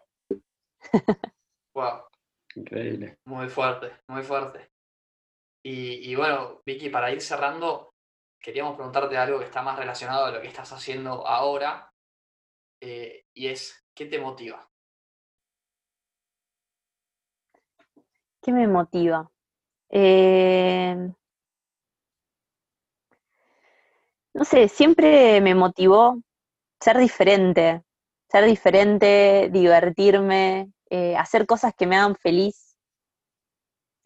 wow. 1.74 2.04
Increíble. 2.56 3.18
Muy 3.26 3.50
fuerte, 3.50 3.92
muy 4.08 4.24
fuerte. 4.24 4.72
Y, 5.64 6.12
y, 6.12 6.16
bueno, 6.16 6.62
Vicky, 6.66 6.90
para 6.90 7.12
ir 7.12 7.22
cerrando, 7.22 7.94
queríamos 8.48 8.76
preguntarte 8.76 9.18
algo 9.18 9.40
que 9.40 9.44
está 9.44 9.62
más 9.62 9.78
relacionado 9.78 10.24
a 10.24 10.32
lo 10.32 10.40
que 10.40 10.48
estás 10.48 10.72
haciendo 10.72 11.28
ahora, 11.28 11.92
eh, 12.80 13.26
y 13.34 13.48
es, 13.48 13.86
¿qué 13.94 14.06
te 14.06 14.20
motiva? 14.20 14.66
¿Qué 18.42 18.54
me 18.54 18.66
motiva? 18.66 19.30
Eh, 19.90 20.96
no 24.34 24.46
sé, 24.46 24.70
siempre 24.70 25.42
me 25.42 25.54
motivó 25.54 26.22
ser 26.80 27.00
diferente, 27.00 27.84
ser 28.30 28.46
diferente, 28.46 29.50
divertirme, 29.52 30.72
eh, 30.90 31.18
hacer 31.18 31.46
cosas 31.46 31.74
que 31.78 31.86
me 31.86 31.98
hagan 31.98 32.16
feliz. 32.16 32.78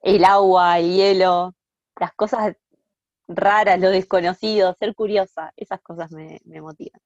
El 0.02 0.26
agua, 0.26 0.80
el 0.80 0.96
hielo, 0.96 1.54
las 2.00 2.12
cosas 2.14 2.56
raras, 3.36 3.80
lo 3.80 3.90
desconocido, 3.90 4.76
ser 4.80 4.96
curiosa, 4.96 5.54
esas 5.56 5.82
cosas 5.82 6.12
me, 6.12 6.40
motivan. 6.46 7.02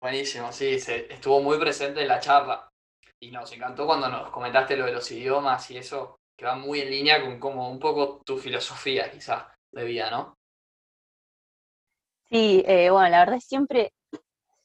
Buenísimo, 0.00 0.52
sí, 0.52 0.78
se, 0.78 1.12
estuvo 1.12 1.40
muy 1.40 1.58
presente 1.58 2.02
en 2.02 2.08
la 2.08 2.20
charla 2.20 2.68
y 3.18 3.30
nos 3.30 3.50
encantó 3.52 3.86
cuando 3.86 4.08
nos 4.08 4.30
comentaste 4.30 4.76
lo 4.76 4.86
de 4.86 4.92
los 4.92 5.10
idiomas 5.10 5.70
y 5.70 5.78
eso, 5.78 6.18
que 6.36 6.44
va 6.44 6.54
muy 6.54 6.80
en 6.80 6.90
línea 6.90 7.22
con 7.22 7.40
como 7.40 7.70
un 7.70 7.78
poco 7.78 8.20
tu 8.24 8.38
filosofía 8.38 9.10
quizás 9.10 9.44
de 9.72 9.84
vida, 9.84 10.10
¿no? 10.10 10.36
Sí, 12.28 12.62
eh, 12.66 12.90
bueno, 12.90 13.08
la 13.08 13.20
verdad 13.20 13.36
es 13.36 13.44
siempre 13.44 13.92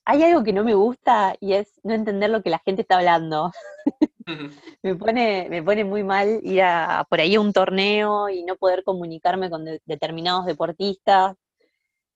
hay 0.06 0.24
algo 0.24 0.44
que 0.44 0.54
no 0.54 0.64
me 0.64 0.74
gusta 0.74 1.36
y 1.40 1.54
es 1.54 1.80
no 1.84 1.94
entender 1.94 2.30
lo 2.30 2.42
que 2.42 2.50
la 2.50 2.60
gente 2.60 2.82
está 2.82 2.98
hablando. 2.98 3.52
me, 4.84 4.96
pone, 4.96 5.48
me 5.50 5.64
pone 5.64 5.84
muy 5.84 6.04
mal 6.04 6.40
ir 6.44 6.62
a, 6.64 7.06
por 7.10 7.20
ahí 7.20 7.36
a 7.36 7.42
un 7.42 7.54
torneo 7.54 8.30
y 8.30 8.44
no 8.44 8.56
poder 8.56 8.84
comunicarme 8.84 9.50
con 9.50 9.66
determinados 9.86 10.46
deportistas. 10.46 11.36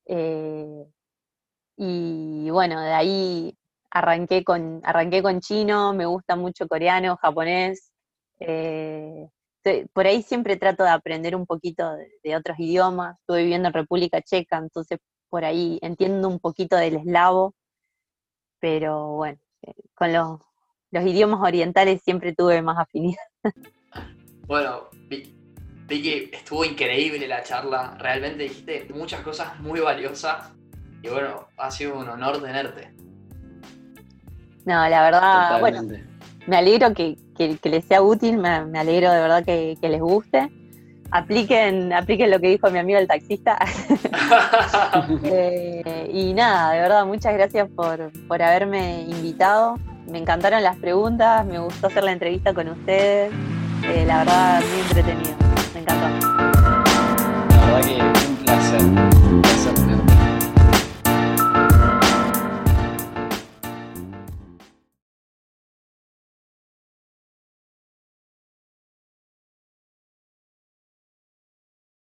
Eh, 0.06 0.86
y 1.78 2.50
bueno, 2.50 2.82
de 2.82 2.94
ahí 2.94 3.58
arranqué 3.92 4.44
con, 4.44 4.82
arranqué 4.84 5.22
con 5.24 5.40
chino, 5.42 5.94
me 5.94 6.06
gusta 6.06 6.36
mucho 6.36 6.68
coreano, 6.68 7.18
japonés. 7.18 7.92
Eh, 8.40 9.28
por 9.94 10.06
ahí 10.06 10.22
siempre 10.22 10.58
trato 10.58 10.84
de 10.84 10.90
aprender 10.90 11.36
un 11.36 11.46
poquito 11.46 11.96
de, 12.24 12.36
otros 12.36 12.60
idiomas. 12.60 13.18
Estuve 13.20 13.44
viviendo 13.44 13.70
en 13.70 13.74
República 13.74 14.22
Checa, 14.22 14.58
entonces 14.58 15.00
por 15.30 15.44
ahí 15.44 15.80
entiendo 15.82 16.28
un 16.28 16.40
poquito 16.40 16.76
del 16.78 16.98
eslavo, 16.98 17.56
pero 18.66 19.09
bueno, 19.09 19.38
eh, 19.61 19.76
con 19.93 20.11
los, 20.11 20.39
los 20.89 21.05
idiomas 21.05 21.39
orientales 21.39 22.01
siempre 22.01 22.34
tuve 22.34 22.63
más 22.63 22.80
afinidad. 22.80 23.22
Bueno, 24.47 24.89
Vicky, 25.88 26.30
estuvo 26.32 26.63
increíble 26.63 27.28
la 27.28 27.41
charla, 27.41 27.97
realmente 27.97 28.43
dijiste 28.43 28.88
muchas 28.93 29.22
cosas 29.22 29.59
muy 29.59 29.80
valiosas 29.80 30.51
y 31.01 31.09
bueno, 31.09 31.47
ha 31.57 31.72
sido 31.72 31.97
un 31.97 32.07
honor 32.07 32.39
tenerte. 32.43 32.93
No, 34.66 34.88
la 34.88 35.01
verdad, 35.01 35.59
bueno, 35.59 35.82
me 36.45 36.57
alegro 36.57 36.93
que, 36.93 37.18
les 37.63 37.86
sea 37.86 38.03
útil, 38.03 38.38
me, 38.38 38.49
alegro 38.49 39.11
de 39.11 39.20
verdad 39.20 39.43
que, 39.43 39.76
les 39.82 39.99
guste. 39.99 40.51
Apliquen, 41.12 41.93
apliquen 41.93 42.32
lo 42.32 42.39
que 42.39 42.49
dijo 42.49 42.70
mi 42.72 42.80
amigo 42.80 42.99
el 42.99 43.08
taxista. 43.08 43.58
Eh, 45.24 46.10
y 46.12 46.34
nada, 46.34 46.72
de 46.72 46.80
verdad, 46.80 47.06
muchas 47.06 47.34
gracias 47.34 47.70
por, 47.76 48.12
por 48.28 48.41
haberme 48.41 49.01
invitado. 49.01 49.78
Me 50.08 50.18
encantaron 50.18 50.64
las 50.64 50.78
preguntas, 50.78 51.45
me 51.45 51.60
gustó 51.60 51.88
hacer 51.88 52.03
la 52.03 52.12
entrevista 52.12 52.53
con 52.53 52.70
ustedes. 52.70 53.32
Eh, 53.84 54.03
la 54.08 54.20
verdad, 54.20 54.62
muy 54.62 54.82
entretenido. 54.82 55.36
Me 55.74 55.80
encantó. 55.82 56.28
La 57.49 57.66
verdad 57.66 57.82
que 57.82 58.28
un 58.30 58.36
placer. 58.38 58.82
Un 58.82 59.41
placer 59.41 59.45